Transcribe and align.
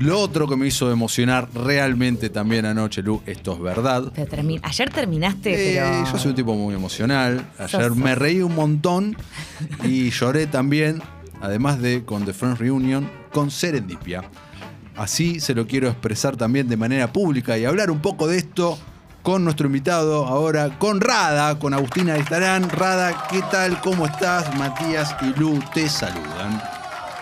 Lo 0.00 0.18
otro 0.18 0.48
que 0.48 0.56
me 0.56 0.66
hizo 0.66 0.90
emocionar 0.90 1.48
realmente 1.54 2.28
también 2.28 2.66
anoche, 2.66 3.00
Lu, 3.00 3.22
esto 3.26 3.52
es 3.52 3.60
verdad. 3.60 4.10
Pero 4.12 4.28
termi- 4.28 4.58
Ayer 4.64 4.90
terminaste, 4.90 5.52
Eh, 5.76 5.80
pero. 5.80 6.10
Yo 6.12 6.18
soy 6.18 6.30
un 6.30 6.34
tipo 6.34 6.52
muy 6.56 6.74
emocional. 6.74 7.46
Ayer 7.60 7.80
Sos- 7.90 7.96
me 7.96 8.16
reí 8.16 8.40
un 8.40 8.56
montón 8.56 9.16
y 9.84 10.10
lloré 10.10 10.48
también, 10.48 11.00
además 11.40 11.80
de 11.80 12.04
con 12.04 12.24
The 12.24 12.32
Friends 12.32 12.58
Reunion, 12.58 13.08
con 13.32 13.52
Serendipia. 13.52 14.24
Así 14.96 15.38
se 15.38 15.54
lo 15.54 15.68
quiero 15.68 15.88
expresar 15.88 16.36
también 16.36 16.66
de 16.68 16.76
manera 16.76 17.12
pública 17.12 17.56
y 17.56 17.64
hablar 17.64 17.92
un 17.92 18.00
poco 18.00 18.26
de 18.26 18.38
esto 18.38 18.76
con 19.22 19.44
nuestro 19.44 19.68
invitado 19.68 20.26
ahora, 20.26 20.76
con 20.76 21.00
Rada, 21.00 21.56
con 21.60 21.72
Agustina 21.72 22.16
Estarán. 22.16 22.68
Rada, 22.68 23.28
¿qué 23.30 23.42
tal? 23.48 23.80
¿Cómo 23.80 24.06
estás? 24.06 24.56
Matías 24.58 25.14
y 25.22 25.38
Lu 25.38 25.60
te 25.72 25.88
saludan. 25.88 26.60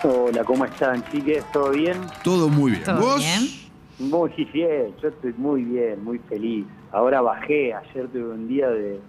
Hola, 0.03 0.43
¿cómo 0.43 0.65
están, 0.65 1.03
chiques? 1.11 1.43
¿Todo 1.51 1.71
bien? 1.71 1.97
Todo 2.23 2.49
muy 2.49 2.71
bien. 2.71 2.83
¿Todo 2.83 2.99
¿Vos? 2.99 3.19
bien? 3.19 3.49
Muy 4.11 4.31
bien, 4.53 4.93
yo 5.01 5.07
estoy 5.09 5.33
muy 5.37 5.63
bien, 5.63 6.03
muy 6.03 6.19
feliz. 6.19 6.65
Ahora 6.91 7.21
bajé, 7.21 7.73
ayer 7.73 8.07
tuve 8.09 8.33
un 8.33 8.47
día 8.47 8.67
de, 8.69 8.99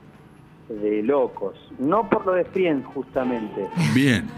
de 0.68 1.02
locos. 1.02 1.56
No 1.78 2.08
por 2.08 2.24
lo 2.26 2.32
de 2.34 2.44
Friends, 2.44 2.86
justamente, 2.94 3.66
Bien. 3.92 4.28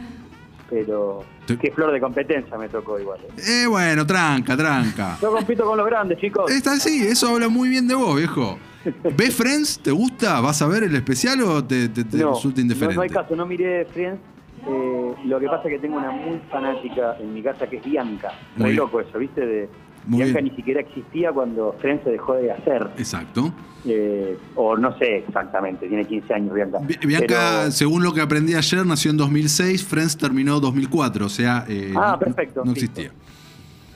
pero 0.71 1.25
qué 1.61 1.71
flor 1.73 1.93
de 1.93 2.01
competencia 2.01 2.57
me 2.57 2.69
tocó 2.69 2.99
igual. 2.99 3.21
¿eh? 3.37 3.63
Eh, 3.65 3.66
bueno, 3.66 4.07
tranca, 4.07 4.57
tranca. 4.57 5.19
Yo 5.21 5.30
compito 5.33 5.65
con 5.66 5.77
los 5.77 5.87
grandes, 5.87 6.19
chicos. 6.19 6.51
Está 6.51 6.73
así, 6.73 7.02
eso 7.07 7.29
habla 7.35 7.49
muy 7.49 7.69
bien 7.69 7.87
de 7.87 7.95
vos, 7.97 8.16
viejo. 8.16 8.57
¿Ves 9.16 9.35
Friends? 9.35 9.80
¿Te 9.80 9.91
gusta? 9.91 10.41
¿Vas 10.41 10.63
a 10.63 10.66
ver 10.69 10.85
el 10.85 10.95
especial 10.95 11.43
o 11.43 11.63
te, 11.65 11.88
te- 11.91 12.05
te 12.05 12.16
no, 12.19 12.33
resulta 12.35 12.57
no, 12.59 12.63
indiferente? 12.63 12.97
no 12.97 13.02
hay 13.02 13.11
caso, 13.11 13.37
no 13.37 13.45
miré 13.45 13.85
Friends. 13.87 14.21
Eh, 14.69 15.15
lo 15.27 15.38
que 15.41 15.47
pasa 15.47 15.62
es 15.69 15.75
que 15.75 15.79
tengo 15.79 15.97
una 15.98 16.11
muy 16.11 16.38
fanática 16.51 17.16
en 17.20 17.33
mi 17.34 17.43
casa 17.43 17.66
que 17.69 17.77
es 17.77 17.84
Bianca. 17.84 18.33
Muy 18.57 18.74
loco 18.74 19.01
eso, 19.01 19.19
¿viste? 19.19 19.47
De, 19.47 19.69
Muy 20.07 20.19
Bianca 20.23 20.41
bien. 20.41 20.51
ni 20.52 20.57
siquiera 20.57 20.80
existía 20.80 21.33
cuando 21.33 21.74
Friends 21.80 22.02
se 22.05 22.11
dejó 22.11 22.34
de 22.34 22.51
hacer. 22.52 22.88
Exacto. 22.98 23.52
Eh, 23.85 24.37
o 24.57 24.76
no 24.76 24.96
sé 24.99 25.18
exactamente, 25.18 25.87
tiene 25.87 26.04
15 26.04 26.35
años 26.35 26.54
Bianca. 26.54 26.79
Bi- 26.79 26.99
Bianca, 27.07 27.59
Pero- 27.60 27.71
según 27.71 28.02
lo 28.02 28.13
que 28.13 28.21
aprendí 28.21 28.54
ayer, 28.54 28.85
nació 28.85 29.13
en 29.13 29.16
2006, 29.18 29.85
Friends 29.85 30.16
terminó 30.16 30.59
2004, 30.59 31.26
o 31.26 31.29
sea, 31.29 31.65
eh, 31.69 31.93
Ah, 31.96 32.13
no- 32.13 32.19
perfecto, 32.19 32.65
no 32.65 32.73
existía. 32.73 33.10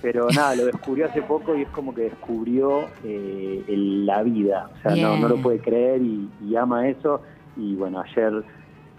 Pero 0.02 0.28
nada, 0.34 0.54
lo 0.56 0.64
descubrió 0.66 1.06
hace 1.06 1.20
poco 1.22 1.54
y 1.56 1.62
es 1.62 1.68
como 1.70 1.94
que 1.94 2.02
descubrió 2.02 2.86
eh, 3.04 3.64
el- 3.68 4.06
la 4.06 4.22
vida. 4.22 4.70
O 4.78 4.82
sea, 4.82 4.96
no, 4.96 5.18
no 5.18 5.28
lo 5.28 5.36
puede 5.42 5.58
creer 5.58 6.00
y, 6.00 6.28
y 6.48 6.56
ama 6.56 6.88
eso. 6.88 7.20
Y 7.56 7.74
bueno, 7.74 8.00
ayer 8.00 8.42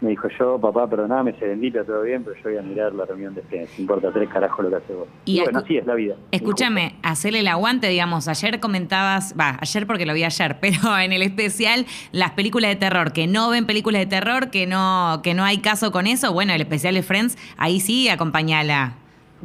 me 0.02 0.10
dijo 0.10 0.28
yo, 0.40 0.60
papá, 0.60 0.90
perdoname, 0.90 1.34
se 1.40 1.46
bendita, 1.48 1.84
todo 1.84 2.02
bien, 2.02 2.24
pero 2.24 2.36
yo 2.36 2.44
voy 2.50 2.58
a 2.58 2.62
mirar 2.64 2.94
la 2.94 3.06
reunión 3.06 3.36
de 3.36 3.44
Friends. 3.44 3.72
No 3.78 3.82
importa 3.84 4.12
tres 4.12 4.28
carajos 4.30 4.64
lo 4.66 4.70
que 4.72 4.76
hace 4.78 4.94
vos. 4.94 5.08
Y 5.26 5.38
Y, 5.38 5.44
bueno, 5.44 5.60
así 5.60 5.78
es 5.78 5.86
la 5.86 5.94
vida. 5.94 6.16
Escúchame, 6.32 6.96
hacerle 7.04 7.40
el 7.40 7.48
aguante, 7.48 7.88
digamos. 7.88 8.28
Ayer 8.28 8.60
comentabas, 8.60 9.36
va, 9.40 9.58
ayer 9.62 9.86
porque 9.86 10.06
lo 10.08 10.14
vi 10.16 10.24
ayer, 10.24 10.58
pero 10.62 10.98
en 10.98 11.14
el 11.14 11.22
especial, 11.22 11.86
las 12.12 12.32
películas 12.32 12.72
de 12.72 12.76
terror, 12.78 13.14
que 13.14 13.28
no 13.28 13.50
ven 13.52 13.66
películas 13.68 14.02
de 14.02 14.08
terror, 14.08 14.50
que 14.50 14.66
no, 14.68 15.22
que 15.24 15.34
no 15.36 15.44
hay 15.44 15.60
caso 15.60 15.92
con 15.92 16.08
eso. 16.08 16.34
Bueno, 16.34 16.54
el 16.54 16.62
especial 16.62 16.96
de 16.96 17.04
Friends, 17.04 17.38
ahí 17.58 17.80
sí, 17.80 18.10
acompañala. 18.10 18.96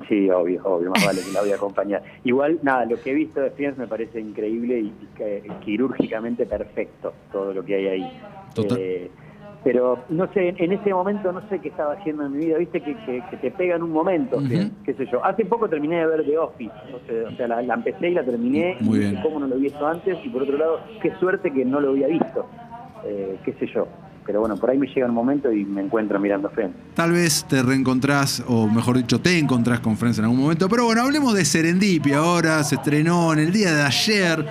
Sí, 0.09 0.29
obvio, 0.31 0.63
obvio, 0.65 0.91
más 0.91 1.05
vale 1.07 1.21
que 1.23 1.33
la 1.33 1.41
voy 1.41 1.53
a 1.53 1.57
acompañar. 1.57 2.03
Igual, 2.25 2.59
nada, 2.63 2.85
lo 2.85 3.01
que 3.01 3.11
he 3.13 3.15
visto 3.15 3.41
de 3.41 3.51
Friends 3.51 3.79
me 3.79 3.87
parece 3.87 4.21
increíble 4.21 4.79
y, 4.81 4.87
y 4.87 5.07
que- 5.17 5.43
quirúrgicamente 5.65 6.45
perfecto, 6.47 7.13
todo 7.33 7.53
lo 7.55 7.65
que 7.65 7.75
hay 7.77 7.87
ahí. 7.87 8.21
Total. 8.55 8.79
Eh, 8.81 9.11
pero, 9.67 10.05
no 10.11 10.33
sé, 10.33 10.55
en 10.59 10.71
ese 10.71 10.95
momento 10.95 11.33
no 11.33 11.43
sé 11.49 11.59
qué 11.59 11.71
estaba 11.71 11.95
haciendo 11.95 12.25
en 12.25 12.31
mi 12.39 12.47
vida, 12.47 12.57
viste 12.57 12.81
que, 12.81 12.95
que- 13.05 13.25
que 13.29 13.37
te 13.37 13.51
pega 13.51 13.75
en 13.75 13.83
un 13.83 13.91
momento, 13.91 14.41
qué 14.85 14.95
sé 14.95 15.07
yo. 15.11 15.25
Hace 15.25 15.45
poco 15.45 15.69
terminé 15.69 15.97
de 15.99 16.07
ver 16.07 16.25
The 16.25 16.39
Office, 16.39 16.73
o 16.93 17.01
sea, 17.05 17.29
o 17.33 17.37
sea, 17.37 17.49
la, 17.49 17.63
la 17.63 17.75
empecé 17.75 18.11
y 18.11 18.15
la 18.15 18.25
terminé, 18.25 18.77
Muy 18.81 18.99
y 18.99 19.01
bien. 19.01 19.17
cómo 19.17 19.41
no 19.41 19.49
lo 19.49 19.57
había 19.57 19.71
visto 19.71 19.85
antes, 19.85 20.19
y 20.25 20.29
por 20.29 20.45
otro 20.45 20.57
lado, 20.57 20.79
qué 21.03 21.11
suerte 21.19 21.53
que 21.53 21.65
no 21.65 21.81
lo 21.81 21.91
había 21.91 22.07
visto, 22.07 22.47
Eh, 23.05 23.39
qué 23.45 23.53
sé 23.55 23.67
yo. 23.75 23.89
Pero 24.25 24.39
bueno, 24.41 24.57
por 24.57 24.71
ahí 24.71 24.79
me 24.79 24.87
llega 24.87 25.07
un 25.07 25.15
momento 25.15 25.53
y 25.53 25.65
me 25.65 25.81
encuentro 25.83 26.21
mirando 26.21 26.49
Friends. 26.51 26.77
Tal 26.95 27.11
vez 27.11 27.45
te 27.49 27.61
reencontrás, 27.63 28.45
o 28.49 28.69
mejor 28.69 28.97
dicho, 28.99 29.21
te 29.21 29.37
encontrás 29.37 29.81
con 29.81 29.97
Friends 29.97 30.19
en 30.21 30.25
algún 30.27 30.41
momento. 30.41 30.69
Pero 30.69 30.85
bueno, 30.85 31.03
hablemos 31.03 31.35
de 31.35 31.45
Serendipia 31.45 32.19
ahora. 32.19 32.63
Se 32.63 32.77
estrenó 32.77 33.33
en 33.33 33.41
el 33.41 33.53
día 33.53 33.73
de 33.75 33.83
ayer, 33.83 34.45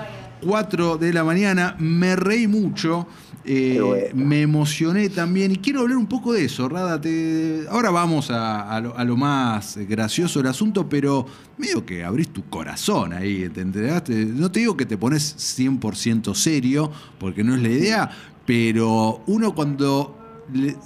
4 0.46 0.98
de 0.98 1.12
la 1.14 1.24
mañana. 1.24 1.76
Me 1.80 2.16
reí 2.18 2.48
mucho. 2.48 3.08
Eh, 3.46 3.80
bueno. 3.80 4.26
me 4.26 4.42
emocioné 4.42 5.10
también 5.10 5.52
y 5.52 5.58
quiero 5.58 5.82
hablar 5.82 5.98
un 5.98 6.08
poco 6.08 6.34
de 6.34 6.46
eso, 6.46 6.68
Rada. 6.68 7.00
te- 7.00 7.66
Ahora 7.70 7.92
vamos 7.92 8.32
a, 8.32 8.70
a 8.76 8.82
lo, 8.82 8.98
a 8.98 9.04
lo 9.04 9.16
más 9.18 9.78
gracioso 9.88 10.40
del 10.40 10.48
asunto, 10.50 10.88
pero 10.90 11.26
medio 11.58 11.86
que 11.86 12.04
abrís 12.04 12.30
tu 12.30 12.44
corazón 12.50 13.14
ahí, 13.14 13.48
¿te 13.50 13.62
enteraste? 13.62 14.26
No 14.26 14.52
te 14.52 14.60
digo 14.62 14.76
que 14.76 14.86
te 14.86 14.98
pones 14.98 15.36
100% 15.38 16.34
serio, 16.34 16.92
porque 17.20 17.44
no 17.44 17.56
es 17.56 17.62
la 17.62 17.70
idea, 17.70 18.10
pero 18.46 19.22
uno 19.28 19.54
cuando 19.56 20.18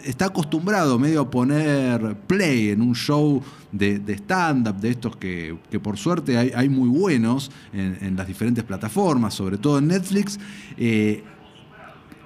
está 0.06 0.26
acostumbrado 0.28 0.98
medio 0.98 1.20
a 1.22 1.30
poner 1.30 2.16
play 2.28 2.70
en 2.70 2.82
un 2.82 2.96
show 2.96 3.42
de, 3.74 4.00
de 4.00 4.14
stand-up, 4.14 4.78
de 4.80 4.90
estos 4.92 5.18
que, 5.18 5.58
que 5.70 5.80
por 5.82 5.98
suerte 5.98 6.38
hay, 6.38 6.52
hay 6.56 6.70
muy 6.70 6.88
buenos 6.88 7.52
en, 7.74 7.98
en 8.02 8.16
las 8.16 8.26
diferentes 8.26 8.64
plataformas, 8.64 9.34
sobre 9.34 9.58
todo 9.58 9.78
en 9.80 9.88
Netflix. 9.88 10.40
eh, 10.78 11.24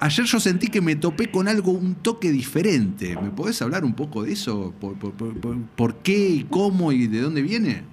ayer 0.04 0.26
yo 0.26 0.40
sentí 0.40 0.68
que 0.68 0.82
me 0.82 0.96
topé 0.98 1.32
con 1.32 1.48
algo, 1.48 1.72
un 1.72 1.96
toque 1.96 2.30
diferente. 2.30 3.16
¿Me 3.22 3.30
podés 3.30 3.62
hablar 3.62 3.86
un 3.86 3.94
poco 3.94 4.24
de 4.24 4.34
eso? 4.34 4.74
¿Por, 5.76 5.96
qué 5.96 6.30
y 6.30 6.44
cómo 6.44 6.92
y 6.92 7.08
de 7.08 7.22
dónde 7.22 7.42
viene? 7.42 7.84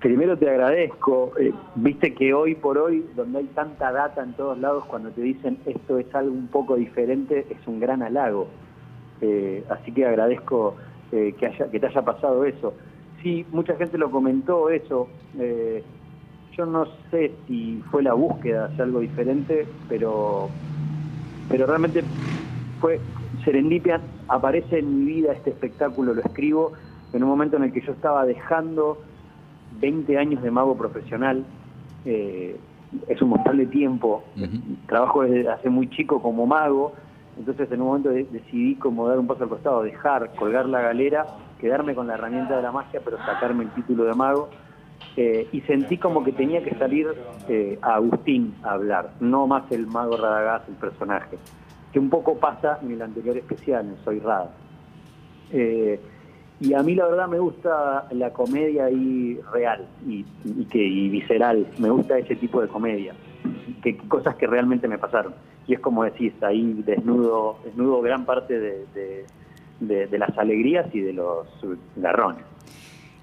Primero 0.00 0.38
te 0.38 0.48
agradezco. 0.48 1.32
Eh, 1.38 1.52
Viste 1.74 2.14
que 2.14 2.32
hoy 2.32 2.54
por 2.54 2.78
hoy, 2.78 3.04
donde 3.14 3.40
hay 3.40 3.44
tanta 3.54 3.92
data 3.92 4.22
en 4.22 4.32
todos 4.32 4.58
lados, 4.58 4.84
cuando 4.86 5.10
te 5.10 5.20
dicen 5.20 5.58
esto 5.66 5.98
es 5.98 6.12
algo 6.14 6.32
un 6.32 6.48
poco 6.48 6.76
diferente, 6.76 7.46
es 7.50 7.66
un 7.66 7.78
gran 7.78 8.02
halago. 8.02 8.48
Eh, 9.20 9.62
así 9.68 9.92
que 9.92 10.06
agradezco 10.06 10.76
eh, 11.12 11.34
que, 11.38 11.46
haya, 11.46 11.70
que 11.70 11.78
te 11.78 11.86
haya 11.86 12.02
pasado 12.02 12.44
eso. 12.46 12.72
Sí, 13.22 13.44
mucha 13.52 13.76
gente 13.76 13.98
lo 13.98 14.10
comentó 14.10 14.70
eso. 14.70 15.08
Yo 16.56 16.66
no 16.66 16.86
sé 17.10 17.32
si 17.46 17.82
fue 17.90 18.02
la 18.02 18.14
búsqueda 18.14 18.68
de 18.68 18.82
algo 18.82 19.00
diferente, 19.00 19.66
pero, 19.88 20.48
pero 21.50 21.66
realmente 21.66 22.04
fue 22.78 23.00
Serendipia, 23.44 24.00
aparece 24.28 24.78
en 24.78 24.98
mi 25.00 25.04
vida 25.12 25.32
este 25.32 25.50
espectáculo, 25.50 26.14
lo 26.14 26.22
escribo 26.22 26.72
en 27.12 27.22
un 27.24 27.28
momento 27.28 27.56
en 27.56 27.64
el 27.64 27.72
que 27.72 27.80
yo 27.80 27.92
estaba 27.92 28.24
dejando 28.24 29.02
20 29.72 30.16
años 30.18 30.42
de 30.42 30.50
mago 30.50 30.76
profesional. 30.76 31.44
eh, 32.06 32.58
es 33.08 33.20
un 33.22 33.28
montón 33.28 33.58
de 33.58 33.66
tiempo. 33.66 34.24
Trabajo 34.86 35.22
desde 35.22 35.48
hace 35.48 35.68
muy 35.68 35.88
chico 35.90 36.20
como 36.22 36.46
mago. 36.46 36.94
Entonces 37.38 37.70
en 37.70 37.80
un 37.82 37.86
momento 37.88 38.08
de- 38.08 38.24
decidí 38.24 38.74
como 38.76 39.06
dar 39.06 39.18
un 39.18 39.26
paso 39.28 39.44
al 39.44 39.48
costado, 39.48 39.82
dejar, 39.82 40.34
colgar 40.34 40.66
la 40.66 40.80
galera, 40.80 41.26
quedarme 41.58 41.94
con 41.94 42.06
la 42.08 42.14
herramienta 42.14 42.56
de 42.56 42.62
la 42.62 42.72
magia, 42.72 43.00
pero 43.04 43.18
sacarme 43.18 43.64
el 43.64 43.70
título 43.70 44.04
de 44.04 44.14
mago. 44.14 44.48
Eh, 45.22 45.46
y 45.52 45.60
sentí 45.62 45.98
como 45.98 46.24
que 46.24 46.32
tenía 46.32 46.62
que 46.64 46.74
salir 46.76 47.06
eh, 47.46 47.78
a 47.82 47.96
Agustín 47.96 48.54
a 48.62 48.70
hablar, 48.72 49.10
no 49.20 49.46
más 49.46 49.70
el 49.70 49.86
mago 49.86 50.16
Radagast, 50.16 50.66
el 50.70 50.76
personaje. 50.76 51.36
Que 51.92 51.98
un 51.98 52.08
poco 52.08 52.38
pasa 52.38 52.78
en 52.82 52.92
el 52.92 53.02
anterior 53.02 53.36
especial, 53.36 53.84
en 53.86 54.02
Soy 54.02 54.18
Rada. 54.20 54.50
Eh, 55.52 56.00
y 56.58 56.72
a 56.72 56.82
mí 56.82 56.94
la 56.94 57.06
verdad 57.06 57.28
me 57.28 57.38
gusta 57.38 58.06
la 58.12 58.32
comedia 58.32 58.86
ahí 58.86 59.38
real 59.52 59.86
y, 60.06 60.24
que, 60.70 60.82
y 60.82 61.10
visceral, 61.10 61.66
me 61.78 61.90
gusta 61.90 62.16
ese 62.16 62.36
tipo 62.36 62.62
de 62.62 62.68
comedia, 62.68 63.12
que, 63.82 63.98
cosas 63.98 64.36
que 64.36 64.46
realmente 64.46 64.88
me 64.88 64.96
pasaron. 64.96 65.34
Y 65.66 65.74
es 65.74 65.80
como 65.80 66.04
decís, 66.04 66.32
ahí 66.42 66.82
desnudo, 66.86 67.58
desnudo 67.62 68.00
gran 68.00 68.24
parte 68.24 68.58
de- 68.58 69.26
de 69.80 70.18
las 70.18 70.36
alegrías 70.38 70.86
y 70.94 71.00
de 71.00 71.12
los 71.12 71.46
garrones. 71.96 72.44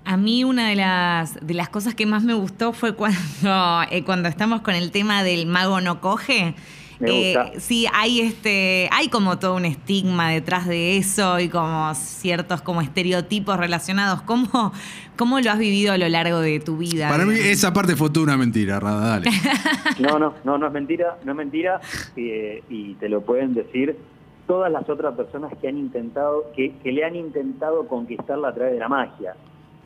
A 0.08 0.16
mí 0.16 0.46
una 0.46 0.70
de 0.70 0.76
las, 0.78 1.38
de 1.46 1.54
las 1.54 1.68
cosas 1.68 1.94
que 1.94 2.06
más 2.06 2.24
me 2.24 2.34
gustó 2.34 2.72
fue 2.72 2.96
cuando, 2.96 3.18
eh, 3.92 4.06
cuando 4.06 4.30
estamos 4.30 4.62
con 4.62 4.74
el 4.74 4.90
tema 4.92 5.22
del 5.22 5.48
mago 5.48 5.82
no 5.82 6.00
coge. 6.00 6.56
Me 7.00 7.12
gusta. 7.12 7.60
sí, 7.60 7.88
hay 7.94 8.22
este, 8.22 8.90
hay 8.94 9.10
como 9.10 9.38
todo 9.38 9.56
un 9.56 9.66
estigma 9.66 10.30
detrás 10.30 10.66
de 10.66 10.96
eso 10.96 11.42
y 11.42 11.50
como 11.50 11.94
ciertos 11.94 12.62
como 12.62 12.80
estereotipos 12.82 13.58
relacionados. 13.58 14.22
¿Cómo, 14.22 14.72
cómo 15.18 15.42
lo 15.42 15.52
has 15.52 15.60
vivido 15.60 15.92
a 15.92 15.98
lo 15.98 16.08
largo 16.08 16.40
de 16.40 16.62
tu 16.62 16.78
vida? 16.78 17.10
Para 17.10 17.26
mí 17.26 17.36
esa 17.38 17.74
parte 17.74 17.98
fue 17.98 18.10
toda 18.10 18.24
una 18.24 18.38
mentira, 18.38 18.80
Rada, 18.80 19.10
dale. 19.10 19.30
No, 20.00 20.18
no, 20.18 20.36
no, 20.46 20.58
no 20.58 20.68
es 20.68 20.74
mentira, 20.74 21.18
no 21.26 21.34
es 21.34 21.38
mentira, 21.38 21.82
eh, 22.16 22.64
y 22.70 22.94
te 22.94 23.10
lo 23.10 23.26
pueden 23.26 23.54
decir 23.54 23.98
todas 24.48 24.72
las 24.72 24.88
otras 24.90 25.16
personas 25.16 25.52
que 25.60 25.68
han 25.68 25.78
intentado, 25.78 26.50
que, 26.56 26.78
que 26.82 26.94
le 26.94 27.04
han 27.04 27.18
intentado 27.18 27.90
conquistarla 27.90 28.48
a 28.48 28.54
través 28.54 28.74
de 28.74 28.80
la 28.80 28.88
magia. 28.88 29.36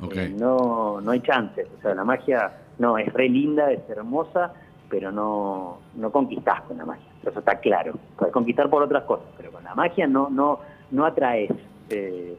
Eh, 0.10 0.36
no, 0.38 1.00
no 1.02 1.12
hay 1.12 1.22
chances, 1.22 1.68
o 1.78 1.82
sea, 1.82 1.94
la 1.94 2.04
magia 2.04 2.52
no 2.80 2.98
es 2.98 3.12
re 3.14 3.30
linda, 3.30 3.72
es 3.72 3.88
hermosa, 3.90 4.54
pero 4.90 5.12
no, 5.12 5.80
no 5.96 6.12
conquistás 6.12 6.62
con 6.62 6.78
la 6.78 6.86
magia, 6.86 7.06
eso 7.22 7.40
está 7.40 7.60
claro. 7.60 7.94
Puedes 8.18 8.34
conquistar 8.34 8.70
por 8.70 8.82
otras 8.82 9.04
cosas, 9.04 9.28
pero 9.38 9.52
con 9.52 9.64
la 9.64 9.76
magia 9.76 10.08
no, 10.08 10.30
no, 10.30 10.60
no 10.92 11.06
atraes. 11.06 11.52
Eh, 11.90 12.36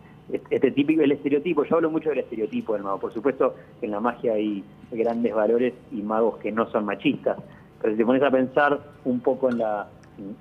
este 0.51 0.71
típico, 0.71 1.03
el 1.03 1.13
estereotipo, 1.13 1.65
yo 1.65 1.77
hablo 1.77 1.91
mucho 1.91 2.09
del 2.09 2.21
estereotipo 2.21 2.73
del 2.73 2.83
mago, 2.83 2.99
por 2.99 3.13
supuesto 3.13 3.55
que 3.81 3.87
en 3.87 3.93
la 3.93 4.01
magia 4.01 4.33
hay 4.33 4.65
grandes 4.91 5.35
valores 5.35 5.75
y 5.91 6.03
magos 6.03 6.39
que 6.39 6.51
no 6.51 6.71
son 6.71 6.85
machistas, 6.85 7.37
pero 7.81 7.93
si 7.93 7.99
te 7.99 8.07
pones 8.07 8.23
a 8.23 8.31
pensar 8.31 8.81
un 9.05 9.21
poco 9.21 9.51
en 9.51 9.59
la 9.59 9.89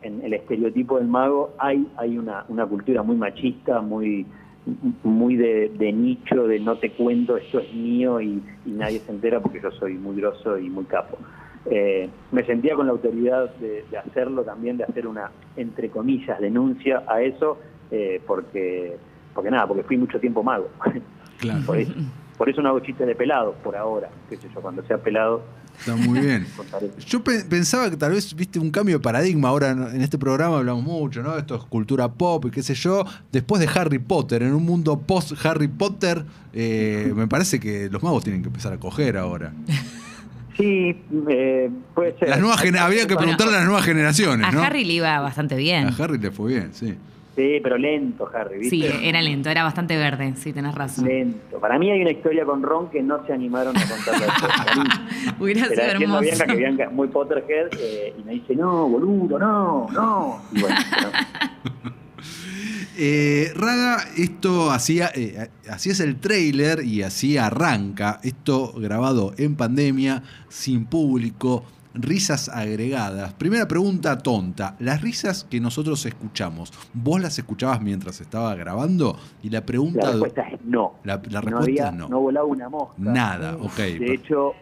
en 0.01 0.21
el 0.23 0.33
estereotipo 0.33 0.97
del 0.97 1.07
mago, 1.07 1.53
hay, 1.57 1.87
hay 1.97 2.17
una, 2.17 2.45
una 2.49 2.65
cultura 2.65 3.03
muy 3.03 3.15
machista, 3.15 3.81
muy 3.81 4.25
muy 5.03 5.35
de, 5.35 5.91
nicho, 5.93 6.47
de 6.47 6.59
no 6.59 6.77
te 6.77 6.91
cuento, 6.91 7.37
esto 7.37 7.59
es 7.59 7.73
mío 7.73 8.21
y, 8.21 8.41
nadie 8.65 8.99
se 8.99 9.11
entera 9.11 9.39
porque 9.39 9.59
yo 9.61 9.71
soy 9.71 9.95
muy 9.95 10.15
grosso 10.15 10.57
y 10.57 10.69
muy 10.69 10.85
capo. 10.85 11.17
Eh, 11.65 12.09
me 12.31 12.43
sentía 12.43 12.75
con 12.75 12.87
la 12.87 12.91
autoridad 12.93 13.53
de, 13.55 13.85
hacerlo 13.97 14.43
también, 14.43 14.77
de 14.77 14.83
hacer 14.83 15.07
una, 15.07 15.31
entre 15.55 15.89
comillas, 15.89 16.39
denuncia 16.39 17.03
a 17.07 17.21
eso, 17.21 17.59
eh, 17.91 18.21
porque, 18.25 18.97
porque 19.33 19.51
nada, 19.51 19.67
porque 19.67 19.83
fui 19.83 19.97
mucho 19.97 20.19
tiempo 20.19 20.43
mago. 20.43 20.69
por, 21.65 21.77
eso, 21.77 21.93
por 22.41 22.49
eso 22.49 22.59
no 22.63 22.69
hago 22.69 22.79
chistes 22.79 23.05
de 23.05 23.13
pelado, 23.13 23.53
por 23.63 23.75
ahora, 23.75 24.09
qué 24.27 24.35
sé 24.35 24.49
yo, 24.51 24.61
cuando 24.61 24.83
sea 24.87 24.97
pelado 24.97 25.43
Está 25.77 25.95
muy 25.95 26.21
bien. 26.21 26.47
Yo 27.05 27.23
pensaba 27.23 27.91
que 27.91 27.97
tal 27.97 28.13
vez 28.13 28.35
viste 28.35 28.57
un 28.57 28.71
cambio 28.71 28.97
de 28.97 29.03
paradigma. 29.03 29.49
Ahora 29.49 29.69
en 29.69 30.01
este 30.01 30.17
programa 30.17 30.57
hablamos 30.57 30.83
mucho, 30.83 31.21
¿no? 31.21 31.37
Esto 31.37 31.53
es 31.53 31.61
cultura 31.65 32.07
pop 32.07 32.43
y 32.47 32.49
qué 32.49 32.63
sé 32.63 32.73
yo. 32.73 33.05
Después 33.31 33.61
de 33.61 33.69
Harry 33.79 33.99
Potter, 33.99 34.41
en 34.41 34.53
un 34.53 34.65
mundo 34.65 34.99
post 34.99 35.33
Harry 35.45 35.67
Potter, 35.67 36.23
eh, 36.51 37.13
me 37.15 37.27
parece 37.27 37.59
que 37.59 37.89
los 37.91 38.01
magos 38.01 38.23
tienen 38.23 38.41
que 38.41 38.47
empezar 38.47 38.73
a 38.73 38.77
coger 38.77 39.17
ahora. 39.17 39.53
Sí, 40.57 40.99
eh, 41.29 41.69
puede 41.93 42.17
ser. 42.17 42.33
había 42.33 43.05
que 43.07 43.15
preguntarle 43.15 43.53
a 43.53 43.57
las 43.57 43.65
nuevas 43.65 43.85
generaciones. 43.85 44.47
A 44.51 44.65
Harry 44.65 44.83
le 44.83 44.93
iba 44.93 45.19
bastante 45.19 45.57
bien. 45.57 45.87
A 45.87 46.03
Harry 46.03 46.17
le 46.17 46.31
fue 46.31 46.53
bien, 46.53 46.73
sí. 46.73 46.97
Sí, 47.35 47.59
pero 47.63 47.77
lento, 47.77 48.29
Harry, 48.33 48.59
¿viste? 48.59 48.75
Sí, 48.75 48.85
era 49.03 49.21
lento, 49.21 49.49
era 49.49 49.63
bastante 49.63 49.97
verde, 49.97 50.33
sí, 50.35 50.51
tenés 50.51 50.75
razón. 50.75 51.05
Lento. 51.05 51.59
Para 51.59 51.79
mí 51.79 51.89
hay 51.89 52.01
una 52.01 52.11
historia 52.11 52.43
con 52.43 52.61
Ron 52.61 52.89
que 52.89 53.01
no 53.01 53.25
se 53.25 53.31
animaron 53.31 53.75
a 53.77 53.81
contarla. 53.87 55.05
Hubiera 55.39 55.67
sido 55.67 55.81
hermoso. 55.81 56.21
Bianca, 56.21 56.45
que 56.45 56.55
Bianca 56.55 56.83
es 56.85 56.91
muy 56.91 57.07
Potterhead 57.07 57.69
eh, 57.79 58.13
y 58.17 58.23
me 58.23 58.33
dice, 58.33 58.55
no, 58.55 58.89
boludo, 58.89 59.39
no, 59.39 59.87
no. 59.91 60.41
Y 60.51 60.61
bueno, 60.61 60.75
Eh, 62.97 63.51
Rada, 63.55 64.03
esto 64.15 64.69
hacía, 64.69 65.09
eh, 65.15 65.49
así 65.69 65.89
es 65.89 65.99
el 66.01 66.17
trailer 66.17 66.83
y 66.83 67.01
así 67.03 67.37
arranca. 67.37 68.19
Esto 68.21 68.73
grabado 68.73 69.33
en 69.37 69.55
pandemia, 69.55 70.21
sin 70.49 70.85
público, 70.85 71.63
risas 71.93 72.49
agregadas. 72.49 73.33
Primera 73.33 73.67
pregunta 73.67 74.17
tonta. 74.17 74.75
Las 74.79 75.01
risas 75.01 75.43
que 75.43 75.59
nosotros 75.59 76.05
escuchamos, 76.05 76.71
¿vos 76.93 77.21
las 77.21 77.37
escuchabas 77.37 77.81
mientras 77.81 78.21
estaba 78.21 78.55
grabando? 78.55 79.17
Y 79.43 79.49
la 79.49 79.65
pregunta... 79.65 80.05
La 80.05 80.11
respuesta 80.11 80.41
es 80.41 80.65
no. 80.65 80.95
La, 81.03 81.17
respuesta 81.17 81.89
es 81.89 81.93
no. 81.93 82.09
No 82.09 82.19
volaba 82.19 82.45
una 82.45 82.69
mosca. 82.69 82.93
Nada, 82.97 83.57
ok. 83.57 83.77
De 83.77 84.13
hecho, 84.13 84.53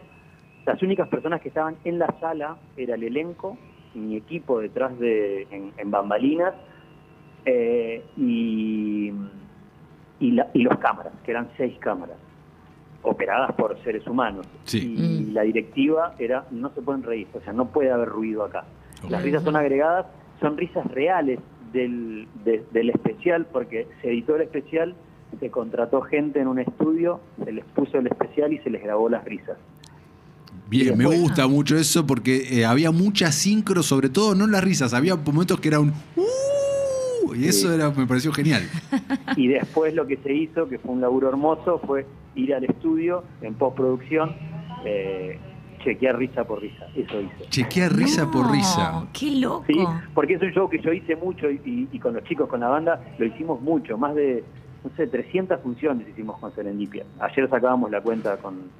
las 0.66 0.82
únicas 0.82 1.08
personas 1.08 1.40
que 1.40 1.48
estaban 1.48 1.76
en 1.84 1.98
la 1.98 2.14
sala 2.20 2.56
era 2.76 2.94
el 2.94 3.02
elenco, 3.04 3.56
mi 3.94 4.16
equipo 4.16 4.60
detrás 4.60 4.98
de 4.98 5.46
en, 5.50 5.90
bambalinas 5.90 6.54
eh, 7.44 8.04
y, 8.16 9.12
y 10.20 10.30
los 10.62 10.78
cámaras, 10.78 11.12
que 11.24 11.30
eran 11.32 11.48
seis 11.56 11.76
cámaras 11.80 12.16
operadas 13.02 13.52
por 13.52 13.82
seres 13.82 14.06
humanos. 14.06 14.46
Y 14.72 14.86
mm. 14.86 15.32
la 15.32 15.42
directiva 15.42 16.14
era, 16.18 16.46
no 16.50 16.70
se 16.74 16.82
pueden 16.82 17.02
reír, 17.02 17.28
o 17.34 17.40
sea, 17.40 17.52
no 17.52 17.68
puede 17.68 17.90
haber 17.90 18.08
ruido 18.08 18.44
acá. 18.44 18.64
Las 19.08 19.22
risas 19.22 19.42
son 19.42 19.56
agregadas, 19.56 20.06
son 20.40 20.58
risas 20.58 20.86
reales 20.88 21.40
del, 21.72 22.28
del 22.44 22.90
especial, 22.90 23.46
porque 23.50 23.86
se 24.02 24.08
editó 24.08 24.36
el 24.36 24.42
especial, 24.42 24.94
se 25.38 25.50
contrató 25.50 26.02
gente 26.02 26.40
en 26.40 26.48
un 26.48 26.58
estudio, 26.58 27.20
se 27.42 27.52
les 27.52 27.64
puso 27.66 27.98
el 27.98 28.06
especial 28.08 28.52
y 28.52 28.58
se 28.58 28.70
les 28.70 28.82
grabó 28.82 29.08
las 29.08 29.24
risas. 29.24 29.56
Bien, 30.68 30.96
me 30.96 31.04
gusta 31.04 31.48
mucho 31.48 31.76
eso 31.76 32.06
porque 32.06 32.60
eh, 32.60 32.64
había 32.64 32.92
mucha 32.92 33.32
sincro, 33.32 33.82
sobre 33.82 34.08
todo 34.08 34.34
no 34.34 34.46
las 34.46 34.62
risas, 34.62 34.94
había 34.94 35.16
momentos 35.16 35.58
que 35.60 35.68
era 35.68 35.80
un... 35.80 35.92
Uh", 36.16 37.34
y 37.34 37.46
eso 37.46 37.72
era, 37.72 37.90
me 37.90 38.06
pareció 38.06 38.32
genial. 38.32 38.62
Y 39.36 39.46
después 39.46 39.94
lo 39.94 40.06
que 40.06 40.16
se 40.18 40.32
hizo, 40.32 40.68
que 40.68 40.78
fue 40.78 40.92
un 40.92 41.00
laburo 41.00 41.28
hermoso, 41.28 41.80
fue 41.86 42.04
ir 42.34 42.54
al 42.54 42.64
estudio 42.64 43.24
en 43.42 43.54
postproducción, 43.54 44.34
eh, 44.84 45.38
chequear 45.82 46.16
risa 46.18 46.44
por 46.44 46.60
risa. 46.60 46.86
Eso 46.94 47.20
hice. 47.20 47.48
Chequear 47.48 47.92
risa 47.92 48.30
por 48.30 48.50
risa. 48.50 49.06
¡Qué 49.12 49.36
loco! 49.36 49.64
Sí, 49.66 49.78
porque 50.14 50.34
es 50.34 50.42
un 50.42 50.50
show 50.50 50.68
que 50.68 50.78
yo 50.78 50.92
hice 50.92 51.16
mucho 51.16 51.50
y, 51.50 51.86
con 52.00 52.14
los 52.14 52.24
chicos, 52.24 52.48
con 52.48 52.60
la 52.60 52.68
banda, 52.68 53.00
lo 53.18 53.24
hicimos 53.24 53.60
mucho. 53.60 53.96
Más 53.96 54.14
de, 54.14 54.44
no 54.84 54.90
sé, 54.96 55.06
300 55.06 55.60
funciones 55.60 56.08
hicimos 56.08 56.38
con 56.38 56.54
Serendipia. 56.54 57.04
Ayer 57.20 57.48
sacábamos 57.48 57.90
la 57.90 58.00
cuenta 58.00 58.36
con, 58.38 58.70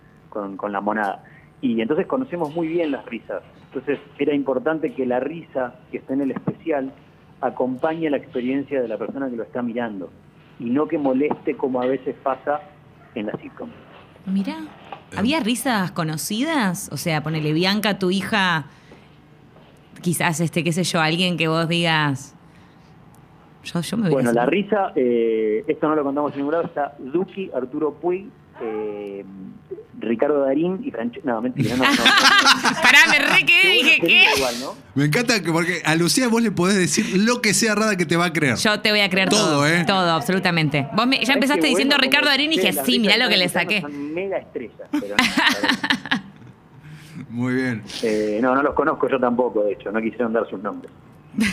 con 0.56 0.72
la 0.72 0.80
monada. 0.80 1.24
Y 1.62 1.80
entonces 1.80 2.06
conocemos 2.06 2.54
muy 2.54 2.68
bien 2.68 2.90
las 2.90 3.04
risas. 3.06 3.42
Entonces 3.66 3.98
era 4.18 4.34
importante 4.34 4.94
que 4.94 5.06
la 5.06 5.20
risa 5.20 5.74
que 5.90 5.98
está 5.98 6.14
en 6.14 6.22
el 6.22 6.30
especial 6.30 6.92
acompañe 7.40 8.10
la 8.10 8.16
experiencia 8.16 8.80
de 8.80 8.88
la 8.88 8.98
persona 8.98 9.28
que 9.30 9.36
lo 9.36 9.42
está 9.42 9.62
mirando 9.62 10.10
y 10.58 10.64
no 10.64 10.86
que 10.86 10.98
moleste 10.98 11.56
como 11.56 11.80
a 11.80 11.86
veces 11.86 12.14
pasa 12.22 12.60
en 13.14 13.26
la 13.26 13.32
sitcom. 13.38 13.70
Mira, 14.26 14.56
¿había 15.16 15.40
risas 15.40 15.92
conocidas? 15.92 16.90
O 16.92 16.96
sea, 16.96 17.22
ponele 17.22 17.52
Bianca, 17.52 17.98
tu 17.98 18.10
hija, 18.10 18.66
quizás, 20.02 20.40
este, 20.40 20.62
qué 20.64 20.72
sé 20.72 20.84
yo, 20.84 21.00
alguien 21.00 21.36
que 21.36 21.48
vos 21.48 21.68
digas... 21.68 22.34
Yo, 23.62 23.80
yo 23.82 23.96
me 23.98 24.08
bueno, 24.08 24.32
la 24.32 24.46
risa, 24.46 24.92
eh, 24.96 25.64
esto 25.68 25.86
no 25.86 25.94
lo 25.94 26.02
contamos 26.02 26.32
en 26.32 26.38
ningún 26.38 26.52
lado, 26.52 26.64
está 26.64 26.94
Duki, 26.98 27.50
Arturo 27.54 27.92
Puig, 27.92 28.26
eh, 28.60 29.24
Ricardo 30.00 30.40
Darín 30.44 30.80
y 30.84 30.90
Francesco. 30.90 31.28
No, 31.28 31.40
mentira, 31.42 31.76
no. 31.76 31.84
no, 31.84 31.90
Pará, 32.82 32.98
me 33.10 33.18
re 33.18 33.44
quedé, 33.44 33.72
dije 33.72 34.00
¿qué? 34.00 34.26
Me 34.94 35.04
encanta 35.04 35.42
que 35.42 35.52
porque 35.52 35.82
a 35.84 35.94
Lucía 35.94 36.28
vos 36.28 36.42
le 36.42 36.50
podés 36.50 36.76
decir 36.76 37.18
lo 37.18 37.40
que 37.40 37.54
sea 37.54 37.74
rara 37.74 37.96
que 37.96 38.06
te 38.06 38.16
va 38.16 38.26
a 38.26 38.32
creer. 38.32 38.56
Yo 38.56 38.80
te 38.80 38.90
voy 38.90 39.00
a 39.00 39.10
creer 39.10 39.28
todo. 39.28 39.40
Todo, 39.40 39.66
¿eh? 39.66 39.84
Todo, 39.86 40.10
absolutamente. 40.10 40.88
Vos 40.94 41.06
ya 41.22 41.34
empezaste 41.34 41.66
diciendo 41.66 41.96
Ricardo 41.98 42.28
Darín 42.28 42.52
y 42.52 42.56
dije, 42.56 42.72
sí, 42.84 42.98
mirá 42.98 43.16
lo 43.16 43.28
que 43.28 43.36
le 43.36 43.48
saqué. 43.48 43.80
Son 43.82 44.14
mega 44.14 44.38
estrellas, 44.38 44.88
pero 44.90 45.16
Muy 47.28 47.54
bien. 47.54 47.82
Eh, 48.02 48.40
no, 48.42 48.54
no 48.54 48.62
los 48.62 48.74
conozco 48.74 49.08
yo 49.08 49.20
tampoco, 49.20 49.62
de 49.62 49.72
hecho, 49.74 49.92
no 49.92 50.00
quisieron 50.00 50.32
dar 50.32 50.48
sus 50.48 50.60
nombres. 50.60 50.90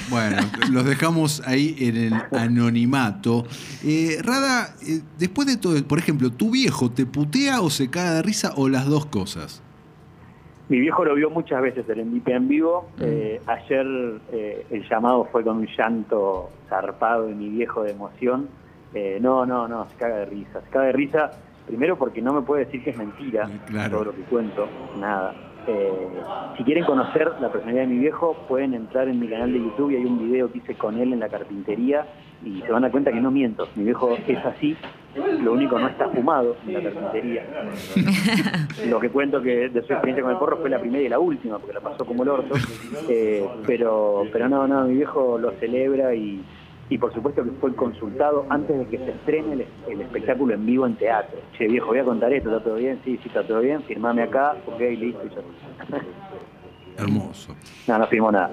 Bueno, 0.09 0.38
los 0.71 0.85
dejamos 0.85 1.45
ahí 1.47 1.75
en 1.79 1.97
el 1.97 2.13
anonimato. 2.31 3.45
Eh, 3.83 4.18
Rada, 4.24 4.75
eh, 4.81 5.01
después 5.18 5.47
de 5.47 5.57
todo, 5.57 5.81
por 5.88 6.00
ejemplo, 6.00 6.31
¿tu 6.31 6.51
viejo 6.51 6.91
te 6.91 7.06
putea 7.06 7.62
o 7.62 7.69
se 7.69 7.89
cae 7.89 8.15
de 8.15 8.21
risa 8.21 8.53
o 8.56 8.69
las 8.69 8.88
dos 8.88 9.06
cosas? 9.06 9.62
Mi 10.69 10.79
viejo 10.79 11.06
lo 11.06 11.15
vio 11.15 11.29
muchas 11.29 11.62
veces 11.62 11.88
el 11.89 11.99
Endipe 11.99 12.33
en 12.33 12.47
vivo. 12.47 12.90
Mm. 12.97 13.01
Eh, 13.04 13.42
ayer 13.45 13.85
el 14.69 14.90
llamado 14.90 15.28
fue 15.31 15.44
con 15.44 15.57
un 15.57 15.68
llanto 15.68 16.49
zarpado 16.68 17.28
de 17.28 17.35
mi 17.35 17.49
viejo 17.49 17.83
de 17.83 17.92
emoción. 17.92 18.49
no, 19.21 19.45
no, 19.45 19.68
no, 19.68 19.87
se 19.90 19.95
caga 19.95 20.18
de 20.18 20.25
risa. 20.25 20.61
Se 20.61 20.69
caga 20.69 20.87
de 20.87 20.92
risa 20.94 21.31
primero 21.68 21.97
porque 21.97 22.21
no 22.21 22.33
me 22.33 22.42
puede 22.42 22.66
decir 22.66 22.83
que 22.83 22.90
es 22.90 22.97
mentira 22.97 23.49
todo 23.90 24.06
lo 24.06 24.16
que 24.16 24.21
cuento, 24.23 24.68
nada. 24.99 25.35
Eh, 25.68 25.92
si 26.57 26.64
quieren 26.64 26.86
conocer 26.86 27.33
la 27.42 27.52
personalidad 27.52 27.83
de 27.83 27.94
mi 27.94 28.00
viejo, 28.00 28.36
pueden 28.47 28.74
entrar 28.74 29.09
en 29.09 29.19
mi 29.19 29.28
canal 29.28 29.52
de 29.52 29.59
YouTube 29.59 29.92
y 29.92 29.97
hay 29.97 30.06
un 30.06 30.18
video 30.18 30.50
que 30.52 30.59
hice 30.59 30.76
con 30.76 30.97
él 30.97 31.12
en 31.12 31.19
la 31.19 31.28
carpintería 31.28 32.06
y 32.44 32.62
se 32.62 32.71
van 32.71 32.83
a 32.83 32.88
dar 32.88 32.92
cuenta 32.92 33.12
que 33.12 33.19
no 33.19 33.31
miento. 33.31 33.68
Mi 33.76 33.83
viejo 33.83 34.18
es 34.28 34.45
así, 34.45 34.78
lo 35.42 35.54
único 35.54 35.78
no 35.78 35.88
está 35.88 36.07
fumado 36.09 36.56
en 36.66 36.74
la 36.74 36.81
carpintería. 36.81 37.44
lo 38.90 39.00
que 39.00 39.09
cuento 39.09 39.42
que 39.42 39.69
de 39.69 39.81
su 39.81 39.92
experiencia 39.92 40.24
con 40.24 40.31
el 40.31 40.38
porro 40.38 40.57
fue 40.57 40.69
la 40.69 40.80
primera 40.80 41.04
y 41.04 41.09
la 41.09 41.19
última, 41.19 41.57
porque 41.59 41.74
la 41.74 41.81
pasó 41.81 42.06
como 42.06 42.24
el 42.24 42.30
orto. 42.30 42.56
Eh, 43.09 43.45
pero, 43.66 44.26
pero 44.31 44.47
no, 44.47 44.68
no, 44.68 44.86
mi 44.86 44.95
viejo 44.95 45.38
lo 45.38 45.52
celebra 45.54 46.14
y 46.16 46.42
y 46.89 46.97
por 46.97 47.13
supuesto 47.13 47.44
que 47.44 47.51
fue 47.51 47.75
consultado 47.75 48.45
antes 48.49 48.77
de 48.77 48.85
que 48.85 48.97
se 48.97 49.11
estrene 49.11 49.65
el, 49.87 50.01
espectáculo 50.01 50.53
en 50.53 50.65
vivo 50.65 50.85
en 50.85 50.95
teatro. 50.95 51.39
Che, 51.57 51.67
viejo, 51.67 51.87
voy 51.87 51.99
a 51.99 52.03
contar 52.03 52.31
esto, 52.31 52.49
¿está 52.49 52.63
todo 52.63 52.75
bien? 52.75 52.99
Sí, 53.03 53.19
sí, 53.21 53.27
está 53.27 53.45
todo 53.45 53.59
bien, 53.59 53.83
firmame 53.83 54.23
acá, 54.23 54.56
ok, 54.65 54.79
listo, 54.79 55.21
y 55.25 55.29
ya. 55.29 56.01
Hermoso. 57.03 57.56
No, 57.87 57.97
no 57.97 58.07
firmó 58.07 58.31
nada. 58.31 58.51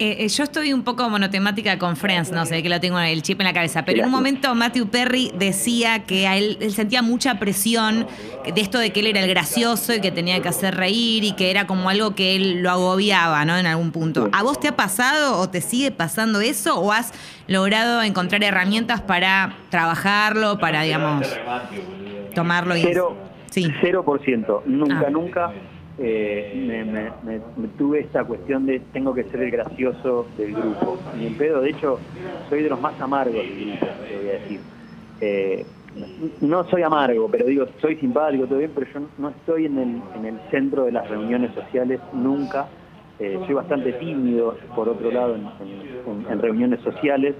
Eh, 0.00 0.24
eh, 0.24 0.28
yo 0.28 0.42
estoy 0.42 0.72
un 0.72 0.82
poco 0.82 1.08
monotemática 1.08 1.78
con 1.78 1.94
Friends, 1.96 2.32
no 2.32 2.44
sé, 2.46 2.64
que 2.64 2.68
lo 2.68 2.80
tengo 2.80 2.98
el 2.98 3.22
chip 3.22 3.40
en 3.40 3.46
la 3.46 3.52
cabeza, 3.52 3.84
pero 3.84 4.00
en 4.00 4.06
un 4.06 4.10
momento 4.10 4.52
Matthew 4.52 4.88
Perry 4.88 5.30
decía 5.38 6.00
que 6.04 6.26
a 6.26 6.36
él, 6.36 6.58
él, 6.60 6.72
sentía 6.72 7.00
mucha 7.00 7.38
presión 7.38 8.08
de 8.52 8.60
esto 8.60 8.80
de 8.80 8.90
que 8.90 9.00
él 9.00 9.06
era 9.06 9.20
el 9.20 9.28
gracioso 9.28 9.94
y 9.94 10.00
que 10.00 10.10
tenía 10.10 10.42
que 10.42 10.48
hacer 10.48 10.74
reír 10.74 11.22
y 11.22 11.32
que 11.36 11.48
era 11.48 11.68
como 11.68 11.90
algo 11.90 12.16
que 12.16 12.34
él 12.34 12.60
lo 12.60 12.70
agobiaba, 12.70 13.44
¿no? 13.44 13.56
En 13.56 13.66
algún 13.66 13.92
punto. 13.92 14.28
¿A 14.32 14.42
vos 14.42 14.58
te 14.58 14.66
ha 14.66 14.74
pasado 14.74 15.38
o 15.38 15.48
te 15.48 15.60
sigue 15.60 15.92
pasando 15.92 16.40
eso 16.40 16.76
o 16.80 16.90
has 16.90 17.12
logrado 17.46 18.02
encontrar 18.02 18.42
herramientas 18.42 19.00
para 19.00 19.54
trabajarlo, 19.70 20.58
para, 20.58 20.82
digamos, 20.82 21.24
tomarlo 22.34 22.76
y... 22.76 22.82
Cero, 22.82 23.16
sí. 23.50 23.72
0%. 23.80 24.64
Nunca, 24.66 25.04
ah. 25.06 25.10
nunca 25.10 25.52
eh, 25.98 27.12
me, 27.24 27.68
tuve 27.78 28.00
esta 28.00 28.24
cuestión 28.24 28.66
de 28.66 28.80
tengo 28.92 29.14
que 29.14 29.24
ser 29.24 29.40
el 29.40 29.50
gracioso 29.50 30.28
del 30.36 30.54
grupo. 30.54 30.98
Ni 31.16 31.26
en 31.26 31.36
pedo, 31.36 31.60
de 31.60 31.70
hecho, 31.70 31.98
soy 32.48 32.62
de 32.62 32.68
los 32.68 32.80
más 32.80 33.00
amargos 33.00 33.44
del 33.44 33.60
grupo, 33.60 33.86
te 34.08 34.16
voy 34.16 34.28
a 34.28 34.32
decir. 34.32 34.60
eh, 35.20 35.66
no 36.40 36.68
soy 36.70 36.82
amargo, 36.82 37.30
pero 37.30 37.46
digo, 37.46 37.66
soy 37.80 37.96
simpático, 37.96 38.46
todo 38.46 38.58
bien, 38.58 38.72
pero 38.74 38.86
yo 38.92 39.00
no 39.18 39.28
estoy 39.28 39.66
en 39.66 39.78
el, 39.78 40.02
en 40.16 40.24
el 40.24 40.40
centro 40.50 40.84
de 40.84 40.92
las 40.92 41.08
reuniones 41.08 41.52
sociales 41.54 42.00
nunca. 42.12 42.66
Eh, 43.20 43.38
soy 43.46 43.54
bastante 43.54 43.92
tímido, 43.92 44.56
por 44.74 44.88
otro 44.88 45.12
lado, 45.12 45.36
en 45.36 46.38
reuniones 46.40 46.80
sociales, 46.80 47.36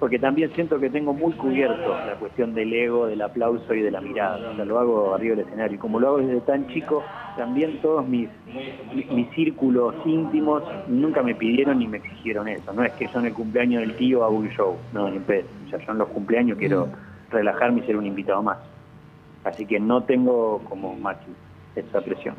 porque 0.00 0.18
también 0.18 0.50
siento 0.54 0.80
que 0.80 0.88
tengo 0.88 1.12
muy 1.12 1.34
cubierto 1.34 1.90
la 1.90 2.14
cuestión 2.14 2.54
del 2.54 2.72
ego, 2.72 3.06
del 3.06 3.20
aplauso 3.20 3.74
y 3.74 3.82
de 3.82 3.90
la 3.90 4.00
mirada. 4.00 4.50
O 4.50 4.56
sea, 4.56 4.64
lo 4.64 4.78
hago 4.78 5.14
arriba 5.14 5.36
del 5.36 5.46
escenario. 5.46 5.76
Y 5.76 5.78
como 5.78 6.00
lo 6.00 6.08
hago 6.08 6.18
desde 6.18 6.40
tan 6.40 6.66
chico, 6.68 7.04
también 7.36 7.82
todos 7.82 8.08
mis, 8.08 8.30
mis, 8.94 9.12
mis 9.12 9.30
círculos 9.32 9.94
íntimos 10.06 10.62
nunca 10.88 11.22
me 11.22 11.34
pidieron 11.34 11.78
ni 11.78 11.86
me 11.86 11.98
exigieron 11.98 12.48
eso. 12.48 12.72
No 12.72 12.82
es 12.82 12.92
que 12.94 13.08
yo 13.08 13.20
en 13.20 13.26
el 13.26 13.34
cumpleaños 13.34 13.82
del 13.82 13.94
tío 13.96 14.24
hago 14.24 14.36
un 14.36 14.48
show, 14.48 14.78
no, 14.94 15.10
ni 15.10 15.18
pedo. 15.18 15.46
O 15.66 15.68
sea, 15.68 15.78
yo 15.78 15.92
en 15.92 15.98
los 15.98 16.08
cumpleaños 16.08 16.56
quiero 16.56 16.88
relajarme 17.30 17.80
y 17.80 17.86
ser 17.86 17.98
un 17.98 18.06
invitado 18.06 18.42
más. 18.42 18.56
Así 19.44 19.66
que 19.66 19.78
no 19.78 20.02
tengo 20.04 20.62
como 20.64 20.94
Maxi 20.96 21.30
esa 21.76 22.00
presión. 22.00 22.36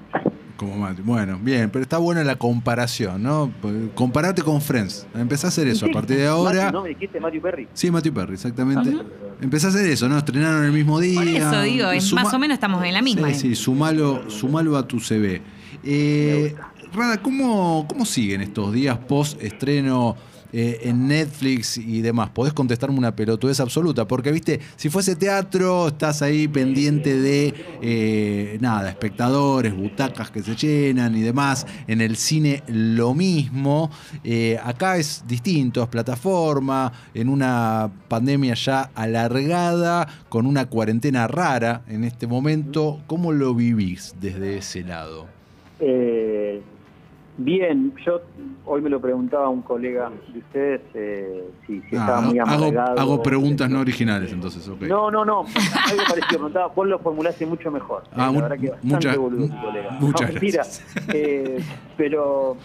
Como 0.57 0.75
Mati. 0.77 1.01
Bueno, 1.01 1.39
bien, 1.41 1.69
pero 1.69 1.83
está 1.83 1.97
buena 1.97 2.23
la 2.23 2.35
comparación, 2.35 3.23
¿no? 3.23 3.51
Comparate 3.95 4.41
con 4.41 4.61
Friends. 4.61 5.07
Empezá 5.15 5.47
a 5.47 5.49
hacer 5.49 5.67
eso. 5.67 5.85
A 5.85 5.89
partir 5.89 6.17
de 6.17 6.27
ahora. 6.27 6.65
Matthew, 6.65 6.71
¿No 6.73 6.83
me 6.83 6.89
dijiste 6.89 7.19
Matthew 7.19 7.41
Perry? 7.41 7.67
Sí, 7.73 7.91
Matthew 7.91 8.13
Perry, 8.13 8.33
exactamente. 8.33 8.95
Empezá 9.41 9.67
a 9.67 9.69
hacer 9.71 9.87
eso, 9.87 10.07
¿no? 10.07 10.17
Estrenaron 10.17 10.63
el 10.65 10.71
mismo 10.71 10.99
día. 10.99 11.19
Por 11.19 11.27
eso 11.27 11.61
digo, 11.61 11.89
es 11.91 12.03
Suma- 12.03 12.23
más 12.23 12.33
o 12.33 12.39
menos 12.39 12.55
estamos 12.55 12.83
en 12.85 12.93
la 12.93 13.01
misma. 13.01 13.27
Sí, 13.29 13.35
sí, 13.35 13.55
sumalo, 13.55 14.29
sumalo 14.29 14.77
a 14.77 14.87
tu 14.87 14.99
CV. 14.99 15.41
Eh, 15.83 16.55
Rada, 16.93 17.21
¿cómo, 17.21 17.85
¿cómo 17.87 18.05
siguen 18.05 18.41
estos 18.41 18.73
días 18.73 18.97
post 18.97 19.41
estreno 19.41 20.15
eh, 20.53 20.79
en 20.83 21.07
Netflix 21.07 21.77
y 21.77 22.01
demás? 22.01 22.29
Podés 22.29 22.53
contestarme 22.53 22.97
una 22.97 23.15
pelotudez 23.15 23.59
absoluta, 23.59 24.07
porque, 24.07 24.31
viste, 24.31 24.59
si 24.75 24.89
fuese 24.89 25.15
teatro, 25.15 25.89
estás 25.89 26.21
ahí 26.21 26.47
pendiente 26.47 27.19
de, 27.19 27.53
eh, 27.81 28.57
nada, 28.61 28.89
espectadores, 28.89 29.75
butacas 29.75 30.31
que 30.31 30.41
se 30.41 30.55
llenan 30.55 31.15
y 31.15 31.21
demás. 31.21 31.65
En 31.87 32.01
el 32.01 32.15
cine 32.15 32.63
lo 32.67 33.13
mismo. 33.13 33.91
Eh, 34.23 34.57
acá 34.63 34.97
es 34.97 35.23
distinto, 35.27 35.83
es 35.83 35.89
plataforma, 35.89 36.91
en 37.13 37.29
una 37.29 37.89
pandemia 38.07 38.53
ya 38.53 38.91
alargada, 38.95 40.07
con 40.29 40.45
una 40.45 40.65
cuarentena 40.65 41.27
rara 41.27 41.83
en 41.87 42.03
este 42.03 42.27
momento. 42.27 42.99
¿Cómo 43.07 43.31
lo 43.31 43.53
vivís 43.53 44.15
desde 44.19 44.57
ese 44.57 44.83
lado? 44.83 45.27
Eh, 45.79 46.30
bien, 47.45 47.93
yo 48.05 48.21
hoy 48.65 48.81
me 48.81 48.89
lo 48.89 48.99
preguntaba 49.01 49.49
un 49.49 49.61
colega 49.61 50.11
de 50.31 50.39
ustedes 50.39 50.81
eh, 50.93 51.43
si, 51.67 51.81
si 51.81 51.95
estaba 51.95 52.17
Ah, 52.19 52.21
muy 52.21 52.39
amargado. 52.39 52.99
hago 52.99 53.21
preguntas 53.23 53.69
no 53.69 53.79
originales, 53.81 54.31
entonces. 54.31 54.67
No, 54.81 55.09
no, 55.11 55.25
no, 55.25 55.39
algo 55.41 56.03
parecido. 56.07 56.27
Preguntaba, 56.29 56.67
vos 56.67 56.87
lo 56.87 56.99
formulaste 56.99 57.45
mucho 57.45 57.71
mejor. 57.71 58.03
Ah, 58.13 58.31
la 58.33 58.41
verdad 58.41 58.57
que 58.59 58.69
bastante 58.69 58.95
muchas- 58.95 59.17
boludo, 59.17 59.61
colega. 59.61 59.89
muchas 59.99 60.21
no, 60.27 60.33
mentira. 60.33 60.55
gracias. 60.63 60.95
Eh, 61.13 61.57
pero, 61.97 62.57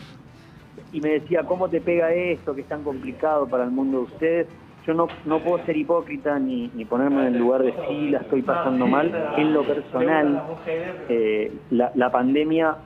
y 0.92 1.00
me 1.00 1.10
decía, 1.10 1.42
¿cómo 1.44 1.68
te 1.68 1.80
pega 1.80 2.12
esto 2.12 2.54
que 2.54 2.60
es 2.62 2.68
tan 2.68 2.82
complicado 2.82 3.46
para 3.48 3.64
el 3.64 3.70
mundo 3.70 3.98
de 3.98 4.04
ustedes? 4.04 4.46
Yo 4.86 4.94
no, 4.94 5.08
no 5.24 5.40
puedo 5.40 5.64
ser 5.66 5.76
hipócrita 5.76 6.38
ni, 6.38 6.70
ni 6.74 6.84
ponerme 6.84 7.26
en 7.26 7.34
el 7.34 7.38
lugar 7.40 7.62
de 7.64 7.74
sí, 7.88 8.10
la 8.10 8.18
estoy 8.18 8.42
pasando 8.42 8.86
mal. 8.86 9.12
En 9.36 9.52
lo 9.52 9.64
personal, 9.66 10.42
eh, 11.08 11.52
la, 11.70 11.90
la 11.96 12.12
pandemia 12.12 12.76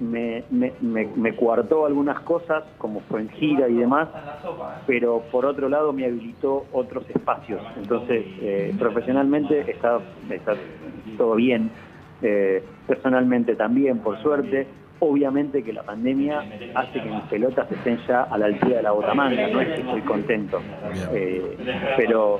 me, 0.00 0.44
me, 0.50 0.72
me, 0.80 1.36
coartó 1.36 1.86
algunas 1.86 2.20
cosas, 2.20 2.64
como 2.78 3.00
fue 3.00 3.20
en 3.20 3.28
gira 3.30 3.68
y 3.68 3.74
demás, 3.74 4.08
pero 4.86 5.22
por 5.30 5.46
otro 5.46 5.68
lado 5.68 5.92
me 5.92 6.06
habilitó 6.06 6.66
otros 6.72 7.08
espacios. 7.10 7.60
Entonces, 7.76 8.24
eh, 8.40 8.74
profesionalmente 8.78 9.70
está, 9.70 10.00
está 10.30 10.54
todo 11.16 11.34
bien, 11.36 11.70
eh, 12.22 12.64
personalmente 12.86 13.54
también, 13.56 13.98
por 13.98 14.20
suerte. 14.22 14.66
Obviamente 15.00 15.62
que 15.62 15.72
la 15.72 15.82
pandemia 15.82 16.44
hace 16.74 17.00
que 17.00 17.08
mis 17.08 17.22
pelotas 17.24 17.70
estén 17.72 17.98
ya 18.06 18.24
a 18.24 18.36
la 18.38 18.46
altura 18.46 18.76
de 18.76 18.82
la 18.82 18.92
botamanga, 18.92 19.48
no 19.48 19.60
es 19.60 19.68
que 19.68 19.80
estoy 19.80 20.02
contento. 20.02 20.60
Eh, 21.12 21.56
pero 21.96 22.38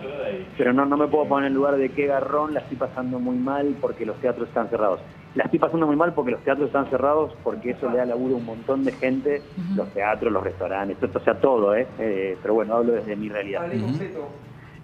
pero 0.57 0.73
no, 0.73 0.85
no 0.85 0.97
me 0.97 1.09
puedo 1.09 1.27
poner 1.27 1.49
en 1.49 1.55
lugar 1.55 1.77
de 1.77 1.89
qué 1.91 2.07
garrón 2.07 2.55
la 2.55 2.61
estoy 2.61 2.77
pasando 2.77 3.19
muy 3.19 3.37
mal 3.37 3.77
porque 3.81 4.05
los 4.05 4.17
teatros 4.21 4.49
están 4.49 4.69
cerrados. 4.69 5.01
La 5.35 5.45
estoy 5.45 5.59
pasando 5.59 5.87
muy 5.87 5.97
mal 5.97 6.13
porque 6.13 6.33
los 6.33 6.43
teatros 6.43 6.67
están 6.67 6.91
cerrados, 6.91 7.33
porque 7.45 7.71
eso 7.71 7.89
le 7.89 7.99
da 7.99 8.05
laburo 8.05 8.35
a 8.35 8.39
un 8.39 8.45
montón 8.45 8.85
de 8.85 8.93
gente, 8.93 9.43
los 9.77 9.89
teatros, 9.95 10.33
los 10.33 10.43
restaurantes, 10.43 10.99
o 11.15 11.21
sea, 11.21 11.35
todo, 11.35 11.75
¿eh? 11.75 11.87
Eh, 11.99 12.37
pero 12.43 12.55
bueno, 12.55 12.75
hablo 12.75 12.93
desde 12.93 13.15
mi 13.17 13.29
realidad. 13.29 13.63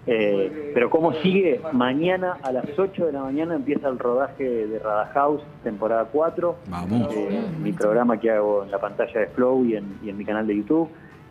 Eh, 0.07 0.71
pero 0.73 0.89
¿cómo 0.89 1.13
sigue? 1.15 1.59
Mañana 1.73 2.37
a 2.41 2.51
las 2.53 2.65
8 2.77 3.07
de 3.07 3.11
la 3.11 3.23
mañana 3.23 3.55
empieza 3.55 3.89
el 3.89 3.99
rodaje 3.99 4.43
de 4.67 4.79
Rada 4.79 5.11
House, 5.13 5.41
temporada 5.63 6.07
4. 6.11 6.55
Vamos. 6.69 7.13
Eh, 7.13 7.41
mi 7.61 7.73
programa 7.73 8.17
que 8.17 8.31
hago 8.31 8.63
en 8.63 8.71
la 8.71 8.79
pantalla 8.79 9.19
de 9.19 9.27
Flow 9.27 9.65
y 9.65 9.75
en, 9.75 9.99
y 10.01 10.09
en 10.09 10.17
mi 10.17 10.23
canal 10.23 10.47
de 10.47 10.55
YouTube. 10.55 10.89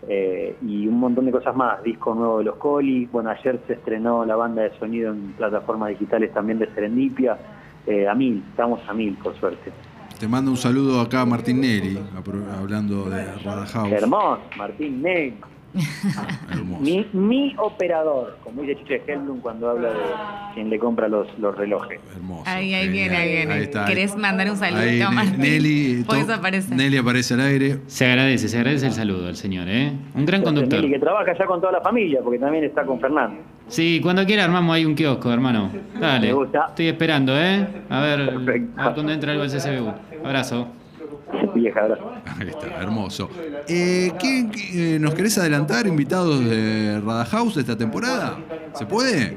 Eh, 0.09 0.57
y 0.63 0.87
un 0.87 1.01
montón 1.01 1.25
de 1.25 1.33
cosas 1.33 1.57
más. 1.57 1.83
Disco 1.83 2.15
nuevo 2.15 2.39
de 2.39 2.45
los 2.45 2.57
Colis. 2.57 3.11
Bueno, 3.11 3.31
ayer 3.31 3.59
se 3.67 3.75
estrenó 3.75 4.25
la 4.25 4.37
banda 4.37 4.63
de 4.63 4.79
sonido 4.79 5.11
en 5.11 5.33
plataformas 5.33 5.89
digitales 5.89 6.33
también 6.33 6.59
de 6.59 6.73
Serendipia. 6.75 7.39
Eh, 7.87 8.07
a 8.07 8.15
mil, 8.15 8.45
estamos 8.51 8.81
a 8.89 8.93
mil, 8.93 9.15
por 9.15 9.35
suerte. 9.37 9.73
Te 10.19 10.29
mando 10.29 10.51
un 10.51 10.57
saludo 10.57 11.01
acá 11.01 11.23
a 11.23 11.27
Martín 11.27 11.61
Neri, 11.61 11.99
hablando 12.59 13.09
de 13.11 13.25
Radahouse. 13.45 13.93
Hermoso, 13.93 14.41
Martín 14.57 15.03
Ney. 15.03 15.39
Hermoso. 16.51 16.83
Mi, 16.83 17.07
mi 17.13 17.55
operador, 17.59 18.39
como 18.43 18.63
dice 18.63 18.77
Chiche 18.81 19.03
Helblum 19.07 19.41
cuando 19.41 19.69
habla 19.71 19.89
de 19.89 19.95
quien 20.55 20.71
le 20.71 20.79
compra 20.79 21.09
los, 21.09 21.27
los 21.39 21.57
relojes. 21.57 22.01
Hermoso. 22.15 22.43
Ahí, 22.47 22.75
ahí 22.75 22.89
viene, 22.89 23.17
ahí 23.17 23.33
viene. 23.37 23.59
está. 23.63 23.85
¿Querés 23.85 24.17
mandar 24.17 24.51
un 24.51 24.57
saludito, 24.57 25.11
Martín? 25.13 25.39
Nelly, 25.41 26.05
to- 26.05 26.33
aparece. 26.35 26.75
Nelly 26.75 26.97
aparece 26.99 27.35
al 27.35 27.41
aire. 27.41 27.79
Se 27.87 28.07
agradece, 28.07 28.49
se 28.49 28.57
agradece 28.59 28.87
el 28.87 28.93
saludo 28.93 29.29
al 29.29 29.37
señor, 29.37 29.69
¿eh? 29.69 29.93
Un 30.15 30.25
gran 30.27 30.43
conductor. 30.43 30.85
Y 30.85 30.91
que 30.91 30.99
trabaja 30.99 31.37
ya 31.39 31.47
con 31.47 31.61
toda 31.61 31.73
la 31.73 31.81
familia, 31.81 32.21
porque 32.23 32.39
también 32.39 32.65
está 32.65 32.85
con 32.85 32.99
Fernando. 33.01 33.41
Sí, 33.69 34.01
cuando 34.03 34.25
quiera 34.25 34.45
armamos 34.45 34.75
ahí 34.77 34.85
un 34.85 34.95
kiosco, 34.95 35.33
hermano. 35.33 35.71
Dale. 36.01 36.29
Me 36.29 36.33
gusta. 36.33 36.67
Estoy 36.69 36.87
esperando, 36.89 37.37
¿eh? 37.37 37.67
A 37.91 38.01
ver, 38.01 38.27
Perfecto. 38.31 38.81
a 38.81 38.85
ver 38.87 38.95
cuándo 38.95 39.13
entra 39.13 39.33
algo 39.33 39.43
al 39.45 39.51
CCBU. 39.51 39.93
Abrazo. 40.25 40.69
Vieja, 41.57 41.81
abrazo. 41.81 42.13
Ahí 42.39 42.49
está, 42.49 42.67
hermoso. 42.83 43.31
Eh, 43.69 44.13
¿qué- 44.21 44.47
qué- 44.53 44.97
eh, 44.97 44.99
¿Nos 44.99 45.15
querés 45.15 45.37
adelantar, 45.39 45.87
invitados 45.87 46.45
de 46.45 47.01
Radahouse 47.01 47.57
esta 47.57 47.77
temporada? 47.77 48.37
¿Se 48.75 48.85
puede? 48.87 49.37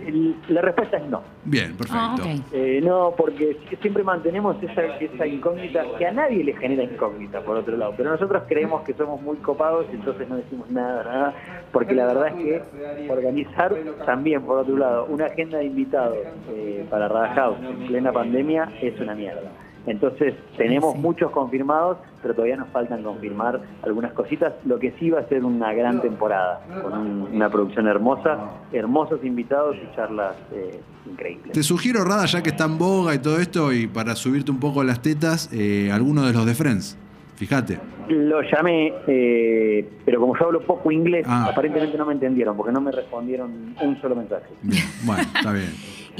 La 0.50 0.62
respuesta 0.62 0.98
es 0.98 1.08
no. 1.10 1.22
Bien, 1.46 1.76
perfecto. 1.78 2.24
Ah. 2.26 2.36
Eh, 2.52 2.82
no, 2.84 3.14
porque 3.16 3.58
siempre 3.82 4.04
mantenemos 4.04 4.62
esa, 4.62 4.84
esa 4.98 5.26
incógnita 5.28 5.84
que 5.98 6.06
a 6.08 6.12
nadie 6.12 6.44
le 6.44 6.54
genera 6.58 6.84
incógnita, 6.84 7.40
por 7.42 7.56
otro 7.58 7.78
lado. 7.78 7.94
Pero 7.96 8.12
nosotros 8.12 8.44
creemos 8.48 8.82
que 8.84 8.94
somos 8.94 9.22
muy 9.22 9.38
copados 9.38 9.86
y 9.92 9.96
entonces 9.96 10.28
no 10.28 10.36
decimos 10.38 10.70
nada, 10.72 11.04
nada. 11.04 11.34
Porque 11.72 11.94
la 11.94 12.06
verdad 12.08 12.28
es 12.30 12.34
que 12.44 13.10
organizar 13.10 13.74
también, 14.06 14.42
por 14.42 14.58
otro 14.60 14.78
lado, 14.78 15.06
una 15.06 15.26
agenda 15.28 15.60
de 15.60 15.66
invitados 15.66 16.18
eh, 16.52 16.86
para 16.90 17.08
Radahouse 17.08 17.60
en 17.64 17.88
plena 17.88 18.12
pandemia 18.12 18.70
es 18.82 19.00
una 19.00 19.16
mierda. 19.16 19.52
Entonces 19.90 20.36
tenemos 20.58 20.94
Sí. 20.94 21.00
muchos 21.00 21.32
confirmados, 21.32 21.98
pero 22.22 22.34
todavía 22.36 22.56
nos 22.58 22.70
faltan 22.70 23.02
confirmar 23.04 23.60
algunas 23.84 24.14
cositas. 24.14 24.54
Lo 24.66 24.78
que 24.80 24.92
sí 25.00 25.10
va 25.10 25.20
a 25.22 25.28
ser 25.28 25.44
una 25.44 25.74
gran 25.74 26.02
temporada, 26.02 26.62
con 26.84 26.94
un- 26.94 27.28
una 27.34 27.50
producción 27.50 27.88
hermosa, 27.88 28.38
hermosos 28.72 29.24
invitados 29.24 29.76
y 29.78 29.96
charlas 29.96 30.36
eh, 30.54 30.80
increíbles. 31.10 31.54
Te 31.54 31.64
sugiero, 31.64 32.04
Rada, 32.06 32.26
ya 32.26 32.44
que 32.44 32.50
está 32.50 32.66
en 32.66 32.78
boga 32.78 33.16
y 33.16 33.20
todo 33.20 33.40
esto, 33.40 33.74
y 33.74 33.88
para 33.88 34.16
subirte 34.16 34.52
un 34.52 34.60
poco 34.60 34.84
las 34.84 35.02
tetas, 35.02 35.50
eh, 35.52 35.90
alguno 35.92 36.26
de 36.26 36.34
los 36.34 36.46
de 36.46 36.54
Friends. 36.54 36.98
Fíjate. 37.36 37.80
Lo 38.10 38.42
llamé, 38.42 38.92
eh, 39.08 39.88
pero 40.04 40.20
como 40.20 40.38
yo 40.38 40.46
hablo 40.48 40.62
poco 40.62 40.92
inglés, 40.92 41.26
Ah. 41.28 41.48
aparentemente 41.50 41.98
no 41.98 42.06
me 42.06 42.12
entendieron, 42.14 42.58
porque 42.58 42.74
no 42.74 42.82
me 42.82 42.92
respondieron 42.92 43.76
un 43.82 44.02
solo 44.02 44.16
mensaje. 44.16 44.46
Bien, 44.62 44.84
bueno, 45.04 45.22
está 45.36 45.54
bien. 45.54 45.70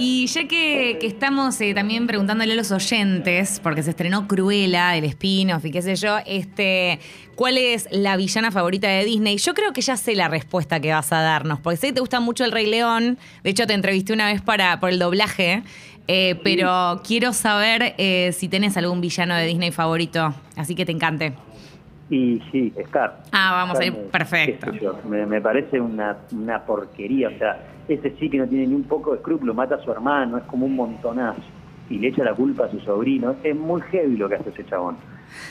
Y 0.02 0.28
ya 0.28 0.48
que, 0.48 0.98
estamos 1.02 1.60
eh, 1.60 1.74
también 1.74 2.08
preguntándole 2.08 2.54
a 2.54 2.56
los 2.56 2.72
oyentes, 2.72 3.60
porque 3.62 3.84
se 3.84 3.90
estrenó 3.90 4.30
Cruella, 4.30 4.96
el 4.96 5.04
spin-off 5.04 5.66
y 5.66 5.72
qué 5.72 5.82
sé 5.82 5.98
yo, 5.98 6.20
este, 6.26 7.02
¿cuál 7.36 7.58
es 7.58 7.86
la 7.92 8.16
villana 8.16 8.50
favorita 8.50 8.88
de 8.88 9.04
Disney? 9.04 9.36
Yo 9.36 9.54
creo 9.54 9.74
que 9.74 9.82
ya 9.82 9.98
sé 9.98 10.16
la 10.16 10.30
respuesta 10.30 10.80
que 10.80 10.94
vas 10.94 11.12
a 11.12 11.20
darnos, 11.20 11.60
porque 11.60 11.76
sé 11.76 11.88
que 11.88 11.94
te 11.94 12.00
gusta 12.00 12.22
mucho 12.22 12.46
El 12.46 12.54
Rey 12.54 12.68
León. 12.68 13.18
De 13.44 13.50
hecho, 13.50 13.68
te 13.68 13.74
entrevisté 13.74 14.14
una 14.14 14.28
vez 14.28 14.42
para, 14.42 14.80
por 14.80 14.90
el 14.90 15.00
doblaje. 15.00 15.64
eh, 16.08 16.40
pero 16.46 17.02
quiero 17.06 17.34
saber 17.34 17.94
eh, 17.98 18.34
si 18.34 18.48
tenés 18.48 18.78
algún 18.78 19.02
villano 19.02 19.36
de 19.36 19.46
Disney 19.48 19.72
favorito, 19.72 20.34
así 20.56 20.76
que 20.76 20.86
te 20.86 20.94
encante. 20.94 21.34
Y 22.10 22.42
sí, 22.52 22.74
Scar. 22.88 23.24
Ah, 23.32 23.52
vamos 23.54 23.80
a 23.80 23.86
ir, 23.86 23.92
me- 23.94 24.00
perfecto. 24.00 24.72
yo, 24.74 25.00
Me, 25.08 25.26
me 25.26 25.40
parece 25.42 25.80
una, 25.80 26.18
una 26.32 26.60
porquería, 26.66 27.30
o 27.30 27.38
sea, 27.38 27.60
ese 27.88 28.16
sí 28.20 28.30
que 28.30 28.38
no 28.40 28.48
tiene 28.48 28.68
ni 28.68 28.76
un 28.76 28.84
poco 28.84 29.12
de 29.12 29.18
escrúpulo, 29.18 29.54
mata 29.54 29.76
a 29.76 29.84
su 29.84 29.92
hermano, 29.92 30.38
es 30.38 30.44
como 30.46 30.66
un 30.66 30.76
montonazo. 30.76 31.42
Y 31.90 31.98
le 32.00 32.10
echa 32.10 32.24
la 32.24 32.34
culpa 32.36 32.66
a 32.66 32.72
su 32.72 32.80
sobrino. 32.82 33.36
Es 33.44 33.56
muy 33.56 33.82
heavy 33.82 34.16
lo 34.16 34.30
que 34.30 34.36
hace 34.36 34.50
ese 34.50 34.64
chabón. 34.66 34.96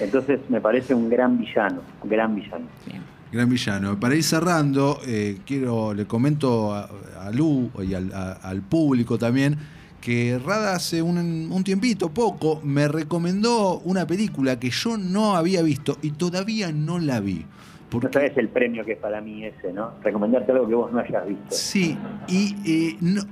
Entonces 0.00 0.38
me 0.48 0.60
parece 0.60 0.94
un 0.94 1.08
gran 1.08 1.36
villano, 1.38 1.80
un 2.02 2.08
gran 2.10 2.34
villano. 2.36 2.64
Bien. 2.86 3.02
Gran 3.32 3.48
villano. 3.48 3.98
Para 3.98 4.14
ir 4.14 4.22
cerrando, 4.22 5.00
eh, 5.06 5.38
quiero, 5.44 5.92
le 5.94 6.06
comento 6.06 6.72
a, 6.74 6.88
a 7.20 7.30
Lu 7.32 7.70
y 7.82 7.92
al, 7.94 8.12
a- 8.12 8.32
al 8.34 8.62
público 8.62 9.18
también 9.18 9.56
que 10.00 10.38
Rada 10.38 10.75
hace 10.75 11.02
un, 11.02 11.19
un 11.50 11.64
tiempito, 11.64 12.11
poco, 12.11 12.61
me 12.62 12.88
recomendó 12.88 13.81
una 13.81 14.07
película 14.07 14.59
que 14.59 14.71
yo 14.71 14.97
no 14.97 15.37
había 15.37 15.62
visto 15.62 15.99
y 16.02 16.12
todavía 16.12 16.73
no 16.73 16.99
la 16.99 17.21
vi. 17.21 17.35
No 17.40 17.90
Porque, 17.90 18.09
sabes 18.12 18.37
el 18.37 18.49
premio 18.49 18.85
que 18.85 18.93
es 18.93 18.99
para 18.99 19.21
mí 19.21 19.45
ese, 19.45 19.73
¿no? 19.73 19.93
Recomendarte 20.02 20.52
algo 20.52 20.69
que 20.69 20.75
vos 20.75 20.93
no 20.93 21.00
hayas 21.00 21.26
visto. 21.26 21.47
sí, 21.50 21.97
y 22.28 22.55
eh, 22.67 22.97
no, 23.00 23.23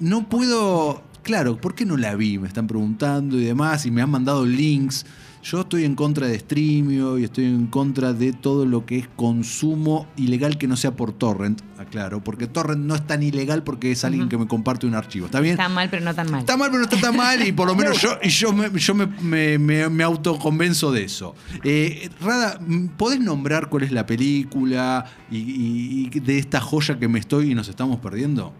no 0.00 0.28
puedo. 0.28 1.02
Claro, 1.24 1.56
¿por 1.56 1.74
qué 1.74 1.84
no 1.86 1.96
la 1.96 2.14
vi? 2.14 2.38
Me 2.38 2.46
están 2.46 2.66
preguntando 2.66 3.38
y 3.40 3.44
demás, 3.44 3.86
y 3.86 3.90
me 3.90 4.02
han 4.02 4.10
mandado 4.10 4.44
links. 4.46 5.04
Yo 5.42 5.60
estoy 5.60 5.84
en 5.84 5.94
contra 5.94 6.26
de 6.26 6.38
Streamio 6.38 7.18
y 7.18 7.24
estoy 7.24 7.44
en 7.44 7.66
contra 7.66 8.14
de 8.14 8.32
todo 8.32 8.64
lo 8.64 8.86
que 8.86 8.98
es 8.98 9.08
consumo 9.14 10.06
ilegal 10.16 10.56
que 10.56 10.66
no 10.66 10.74
sea 10.76 10.96
por 10.96 11.12
torrent, 11.12 11.60
aclaro, 11.78 12.24
porque 12.24 12.46
torrent 12.46 12.80
no 12.86 12.94
es 12.94 13.06
tan 13.06 13.22
ilegal 13.22 13.62
porque 13.62 13.92
es 13.92 14.04
alguien 14.06 14.30
que 14.30 14.38
me 14.38 14.46
comparte 14.46 14.86
un 14.86 14.94
archivo. 14.94 15.26
¿Está 15.26 15.40
bien? 15.40 15.52
Está 15.52 15.68
mal, 15.68 15.90
pero 15.90 16.02
no 16.02 16.14
tan 16.14 16.30
mal. 16.30 16.40
Está 16.40 16.56
mal, 16.56 16.70
pero 16.70 16.78
no 16.78 16.84
está 16.88 16.98
tan 16.98 17.14
mal 17.16 17.46
y 17.46 17.52
por 17.52 17.66
lo 17.68 17.74
menos 17.76 18.00
yo, 18.22 18.52
me, 18.54 18.70
yo 18.78 18.94
me, 18.94 19.06
me- 19.06 19.58
me- 19.58 19.88
me 19.90 20.02
autoconvenzo 20.04 20.92
de 20.92 21.04
eso. 21.04 21.34
Eh, 21.62 22.08
Rada, 22.22 22.58
¿podés 22.96 23.20
nombrar 23.20 23.68
cuál 23.68 23.82
es 23.82 23.92
la 23.92 24.06
película 24.06 25.04
y, 25.30 25.36
y- 25.38 26.10
y 26.14 26.20
de 26.20 26.38
esta 26.38 26.60
joya 26.62 26.98
que 26.98 27.06
me 27.08 27.18
estoy 27.18 27.50
y 27.52 27.54
nos 27.54 27.68
estamos 27.68 27.98
perdiendo? 28.00 28.54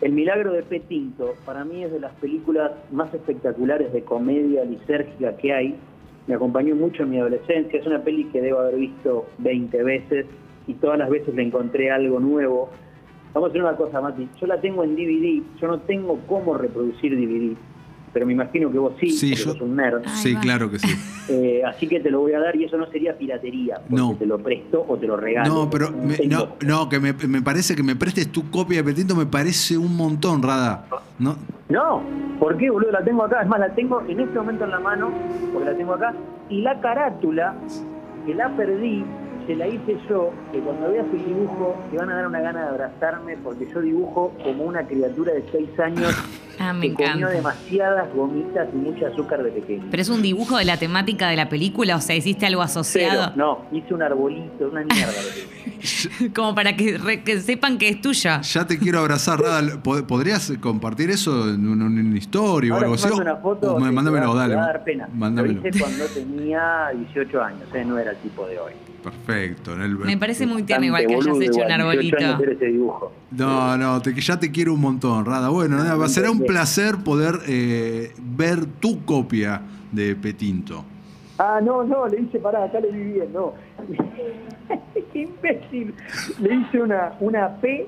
El 0.00 0.12
milagro 0.12 0.52
de 0.52 0.62
P. 0.62 0.80
Tinto, 0.80 1.34
para 1.46 1.64
mí 1.64 1.82
es 1.82 1.90
de 1.90 2.00
las 2.00 2.12
películas 2.16 2.72
más 2.92 3.12
espectaculares 3.14 3.92
de 3.94 4.02
comedia 4.02 4.62
lisérgica 4.64 5.36
que 5.38 5.54
hay. 5.54 5.74
Me 6.26 6.34
acompañó 6.34 6.76
mucho 6.76 7.04
en 7.04 7.10
mi 7.10 7.18
adolescencia. 7.18 7.80
Es 7.80 7.86
una 7.86 8.02
peli 8.02 8.24
que 8.24 8.42
debo 8.42 8.58
haber 8.58 8.76
visto 8.76 9.26
20 9.38 9.82
veces 9.82 10.26
y 10.66 10.74
todas 10.74 10.98
las 10.98 11.08
veces 11.08 11.34
le 11.34 11.44
encontré 11.44 11.90
algo 11.90 12.20
nuevo. 12.20 12.68
Vamos 13.32 13.48
a 13.48 13.50
hacer 13.50 13.62
una 13.62 13.76
cosa, 13.76 14.02
Mati. 14.02 14.28
Yo 14.38 14.46
la 14.46 14.60
tengo 14.60 14.84
en 14.84 14.96
DVD. 14.96 15.42
Yo 15.58 15.66
no 15.66 15.80
tengo 15.80 16.18
cómo 16.26 16.58
reproducir 16.58 17.16
DVD, 17.16 17.56
pero 18.16 18.24
me 18.24 18.32
imagino 18.32 18.72
que 18.72 18.78
vos 18.78 18.94
sí, 18.98 19.10
Sí, 19.10 19.34
yo- 19.34 19.44
sos 19.52 19.60
un 19.60 19.76
nerd. 19.76 20.00
Ay, 20.06 20.10
sí, 20.22 20.34
claro 20.36 20.70
que 20.70 20.78
sí. 20.78 20.88
Eh, 21.28 21.60
así 21.66 21.86
que 21.88 21.98
te 22.00 22.08
lo 22.10 22.20
voy 22.20 22.32
a 22.34 22.38
dar 22.40 22.54
y 22.56 22.64
eso 22.64 22.78
no 22.78 22.86
sería 22.86 23.18
piratería, 23.18 23.78
porque 23.80 23.94
No. 23.96 24.14
te 24.16 24.24
lo 24.24 24.38
presto 24.38 24.82
o 24.88 24.96
te 24.96 25.06
lo 25.08 25.16
regalo. 25.16 25.52
No, 25.52 25.68
pero 25.68 25.90
me- 25.90 26.16
no, 26.28 26.50
no, 26.64 26.88
que 26.88 26.98
me, 27.00 27.12
me 27.12 27.42
parece 27.42 27.74
que 27.76 27.82
me 27.82 27.94
prestes 27.96 28.30
tu 28.32 28.48
copia 28.50 28.78
de 28.78 28.84
Petinto, 28.84 29.14
me 29.16 29.26
parece 29.26 29.76
un 29.76 29.94
montón, 29.96 30.40
Rada. 30.42 30.86
No, 31.18 31.36
No, 31.68 32.00
¿por 32.38 32.56
qué, 32.56 32.70
boludo? 32.70 32.92
La 32.92 33.02
tengo 33.04 33.24
acá. 33.24 33.42
Es 33.42 33.48
más, 33.48 33.58
la 33.60 33.74
tengo 33.74 34.00
en 34.08 34.20
este 34.20 34.38
momento 34.38 34.64
en 34.64 34.70
la 34.70 34.78
mano, 34.80 35.10
porque 35.52 35.68
la 35.68 35.76
tengo 35.76 35.92
acá. 35.94 36.14
Y 36.48 36.62
la 36.62 36.80
carátula, 36.80 37.54
que 38.24 38.32
la 38.34 38.48
perdí, 38.56 39.04
se 39.48 39.56
la 39.56 39.66
hice 39.66 39.96
yo, 40.08 40.30
que 40.52 40.60
cuando 40.60 40.90
veas 40.92 41.06
el 41.12 41.24
dibujo 41.26 41.74
te 41.90 41.98
van 41.98 42.10
a 42.10 42.14
dar 42.14 42.26
una 42.28 42.40
gana 42.40 42.62
de 42.62 42.68
abrazarme, 42.68 43.36
porque 43.42 43.66
yo 43.74 43.80
dibujo 43.80 44.32
como 44.44 44.62
una 44.64 44.86
criatura 44.86 45.32
de 45.34 45.44
6 45.52 45.80
años 45.80 46.14
Ah, 46.58 46.72
me 46.72 46.88
que 46.88 46.94
comió 46.94 47.08
encanta. 47.10 47.28
demasiadas 47.30 48.14
gomitas 48.14 48.68
y 48.72 48.76
mucho 48.76 49.06
azúcar 49.06 49.42
de 49.42 49.50
pequeño. 49.50 49.84
¿Pero 49.90 50.00
es 50.02 50.08
un 50.08 50.22
dibujo 50.22 50.56
de 50.58 50.64
la 50.64 50.76
temática 50.78 51.28
de 51.28 51.36
la 51.36 51.48
película? 51.48 51.96
O 51.96 52.00
sea, 52.00 52.16
¿hiciste 52.16 52.46
algo 52.46 52.62
asociado? 52.62 53.32
no, 53.36 53.66
hice 53.72 53.92
un 53.94 54.02
arbolito, 54.02 54.68
una 54.70 54.84
mierda. 54.84 55.12
Como 56.34 56.54
para 56.54 56.74
que, 56.76 56.98
re- 56.98 57.22
que 57.22 57.40
sepan 57.40 57.78
que 57.78 57.88
es 57.88 58.00
tuya. 58.00 58.40
ya 58.40 58.66
te 58.66 58.78
quiero 58.78 59.00
abrazar, 59.00 59.40
Rada. 59.40 59.60
¿Pod- 59.82 60.06
¿Podrías 60.06 60.52
compartir 60.60 61.10
eso 61.10 61.48
en 61.50 61.66
un- 61.68 61.82
en 61.82 62.06
una 62.06 62.18
historia 62.18 62.72
o 62.72 62.74
Ahora 62.76 62.86
algo 62.86 62.96
te 63.00 63.06
así? 63.08 63.20
una 63.20 63.36
foto. 63.36 63.74
O- 63.74 63.78
mándamelo, 63.80 64.26
te 64.26 64.28
va- 64.28 64.34
dale. 64.40 64.54
te 64.54 64.56
va 64.56 64.64
a 64.64 64.66
dar 64.68 64.84
pena. 64.84 65.08
Mándamelo. 65.12 65.60
Lo 65.60 65.68
hice 65.68 65.78
cuando 65.78 66.04
tenía 66.06 66.90
18 66.94 67.42
años, 67.42 67.62
¿eh? 67.74 67.84
no 67.84 67.98
era 67.98 68.12
el 68.12 68.16
tipo 68.18 68.46
de 68.46 68.58
hoy. 68.58 68.72
Perfecto. 69.10 69.72
en 69.74 69.82
el- 69.82 69.96
Me 69.98 70.16
parece 70.16 70.46
muy 70.48 70.64
tierno 70.64 70.86
igual 70.86 71.06
que 71.06 71.14
hayas 71.14 71.26
hecho 71.26 71.34
un 71.36 71.42
igual, 71.42 71.68
18 71.68 71.74
arbolito. 71.80 72.16
ese 72.50 72.64
dibujo. 72.66 73.12
No, 73.30 73.76
no, 73.76 74.02
te, 74.02 74.12
ya 74.20 74.36
te 74.40 74.50
quiero 74.50 74.74
un 74.74 74.80
montón, 74.80 75.24
Rada. 75.24 75.48
Bueno, 75.48 75.76
nada, 75.76 76.08
será 76.08 76.30
un 76.32 76.40
placer 76.40 76.96
poder 77.04 77.38
eh, 77.46 78.12
ver 78.18 78.66
tu 78.66 79.04
copia 79.04 79.62
de 79.92 80.16
Petinto. 80.16 80.84
Ah, 81.38 81.60
no, 81.62 81.84
no, 81.84 82.08
le 82.08 82.20
hice, 82.22 82.38
pará, 82.40 82.64
acá 82.64 82.80
le 82.80 82.90
vi 82.90 83.12
bien, 83.12 83.32
no. 83.32 83.52
Qué 85.12 85.20
imbécil. 85.20 85.94
Le 86.40 86.54
hice 86.56 86.82
una, 86.82 87.12
una 87.20 87.48
P 87.60 87.86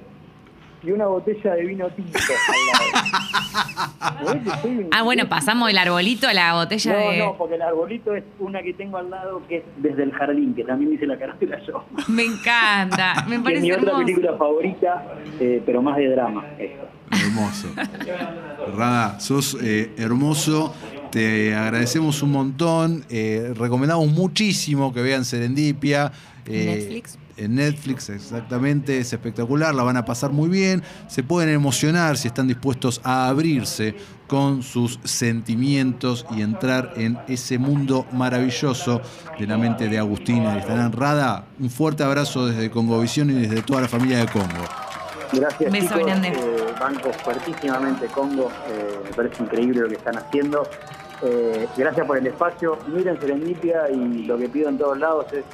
y 0.85 0.90
una 0.92 1.07
botella 1.07 1.55
de 1.55 1.64
vino 1.64 1.88
tinto 1.88 2.16
al 3.79 4.14
lado. 4.25 4.35
¿Ves 4.35 4.43
que 4.55 4.61
soy 4.62 4.71
un 4.79 4.88
Ah, 4.93 5.03
bueno, 5.03 5.29
pasamos 5.29 5.69
del 5.69 5.79
arbolito 5.79 6.27
a 6.29 6.35
la 6.35 6.55
botella 6.55 6.93
No, 6.93 7.11
de. 7.11 7.19
no, 7.19 7.37
porque 7.38 7.55
el 7.57 7.62
arbolito 7.62 8.14
es 8.14 8.25
una 8.38 8.62
que 8.62 8.75
tengo 8.75 8.99
al 8.99 9.11
lado 9.11 9.43
que 9.49 9.59
es 9.59 9.62
desde 9.79 10.03
el 10.03 10.12
jardín, 10.12 10.55
que 10.55 10.64
también 10.64 10.93
hice 10.93 11.07
la 11.07 11.19
carátula 11.19 11.59
yo. 11.67 11.85
Me 12.09 12.25
encanta. 12.25 13.25
Me 13.29 13.31
Que 13.31 13.35
es 13.37 13.43
parece 13.43 13.62
mi 13.62 13.73
otra 13.73 13.97
película 13.99 14.37
favorita, 14.37 15.05
eh, 15.41 15.62
pero 15.64 15.83
más 15.83 15.97
de 15.97 16.09
drama. 16.11 16.45
Esta. 16.59 16.88
Hermoso. 17.11 17.69
Rada, 18.77 19.19
sos 19.21 19.57
eh, 19.62 19.93
hermoso. 19.97 20.75
Te 21.11 21.55
agradecemos 21.55 22.23
un 22.23 22.33
montón. 22.33 23.05
eh, 23.09 23.55
recomendamos 23.57 24.09
muchísimo 24.09 24.93
que 24.93 25.01
vean 25.01 25.25
Serendipia. 25.25 26.12
eh, 26.47 26.75
Netflix. 26.77 27.19
En 27.38 27.55
Netflix, 27.55 28.11
exactamente. 28.11 28.98
Es 28.98 29.12
espectacular. 29.12 29.74
La 29.74 29.85
van 29.85 29.96
a 29.96 30.05
pasar 30.05 30.33
muy 30.33 30.48
bien. 30.48 30.83
Se 31.07 31.22
pueden 31.22 31.48
emocionar 31.51 32.16
si 32.16 32.27
están 32.29 32.48
dispuestos 32.48 33.01
a 33.05 33.29
abrirse 33.29 33.94
con 34.27 34.62
sus 34.62 34.98
sentimientos 35.05 36.27
y 36.37 36.42
entrar 36.42 36.92
en 36.96 37.18
ese 37.29 37.59
mundo 37.59 38.07
maravilloso 38.12 39.01
de 39.38 39.46
la 39.46 39.57
mente 39.57 39.88
de 39.88 39.98
Agustina 39.98 40.53
Aristarán. 40.53 40.92
Rada, 40.92 41.46
un 41.61 41.70
fuerte 41.70 42.03
abrazo 42.03 42.46
desde 42.46 42.70
Congovisión 42.70 43.31
y 43.31 43.35
desde 43.35 43.62
toda 43.62 43.83
la 43.83 43.88
familia 43.88 44.18
de 44.18 44.27
Congo. 44.27 44.64
Gracias, 45.33 45.72
Beso 45.72 45.88
chicos. 45.88 46.07
grande. 46.07 46.29
Eh, 46.29 46.74
banco 46.81 47.12
fuertísimamente 47.24 48.07
Congo. 48.07 48.51
eh, 48.68 48.98
me 49.05 49.11
parece 49.11 49.42
increíble 49.42 49.81
lo 49.83 49.88
que 49.88 49.94
están 49.94 50.16
haciendo. 50.18 50.68
Eh, 51.22 51.66
gracias 51.77 52.07
por 52.07 52.16
el 52.18 52.27
espacio. 52.27 52.79
Miren 52.88 53.18
Serendipia 53.20 53.90
y 53.90 54.24
lo 54.24 54.38
que 54.38 54.48
pido 54.48 54.68
en 54.68 54.79
todos 54.79 54.98
lados 54.98 55.27
es 55.33 55.44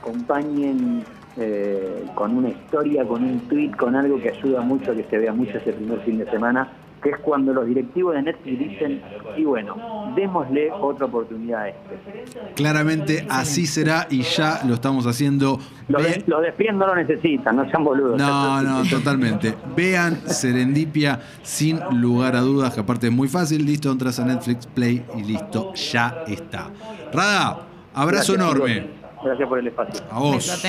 acompañen 0.00 1.04
eh, 1.36 2.04
con 2.14 2.36
una 2.36 2.48
historia, 2.48 3.04
con 3.04 3.22
un 3.24 3.40
tweet, 3.48 3.72
con 3.72 3.96
algo 3.96 4.20
que 4.20 4.30
ayuda 4.30 4.60
mucho 4.60 4.92
a 4.92 4.94
que 4.94 5.04
se 5.04 5.18
vea 5.18 5.32
mucho 5.32 5.58
ese 5.58 5.72
primer 5.72 6.00
fin 6.00 6.18
de 6.18 6.30
semana, 6.30 6.68
que 7.02 7.10
es 7.10 7.18
cuando 7.18 7.52
los 7.52 7.66
directivos 7.66 8.14
de 8.14 8.22
Netflix 8.22 8.58
dicen, 8.58 9.02
y 9.36 9.44
bueno, 9.44 10.12
démosle 10.16 10.72
otra 10.72 11.04
oportunidad 11.04 11.62
a 11.64 11.68
este. 11.68 12.54
Claramente 12.54 13.26
así 13.28 13.66
será 13.66 14.06
y 14.08 14.22
ya 14.22 14.60
lo 14.66 14.72
estamos 14.74 15.06
haciendo. 15.06 15.58
Los, 15.88 16.02
Ve- 16.02 16.08
de, 16.08 16.24
los 16.26 16.40
no 16.74 16.86
lo 16.86 16.94
necesitan, 16.94 17.56
no 17.56 17.68
sean 17.68 17.84
boludos. 17.84 18.16
No, 18.18 18.62
no, 18.62 18.82
totalmente. 18.88 19.54
Vean 19.76 20.16
Serendipia 20.26 21.20
sin 21.42 21.78
lugar 22.00 22.36
a 22.36 22.40
dudas, 22.40 22.72
que 22.72 22.80
aparte 22.80 23.08
es 23.08 23.12
muy 23.12 23.28
fácil. 23.28 23.66
Listo, 23.66 23.92
entras 23.92 24.18
a 24.18 24.24
Netflix 24.24 24.66
Play 24.66 25.04
y 25.18 25.24
listo, 25.24 25.74
ya 25.74 26.24
está. 26.26 26.70
Rada, 27.12 27.66
abrazo 27.92 28.32
Gracias, 28.32 28.36
enorme. 28.38 28.86
Gracias 29.22 29.48
por 29.48 29.58
el 29.58 29.66
espacio. 29.66 30.04
A 30.10 30.18
vos. 30.20 30.64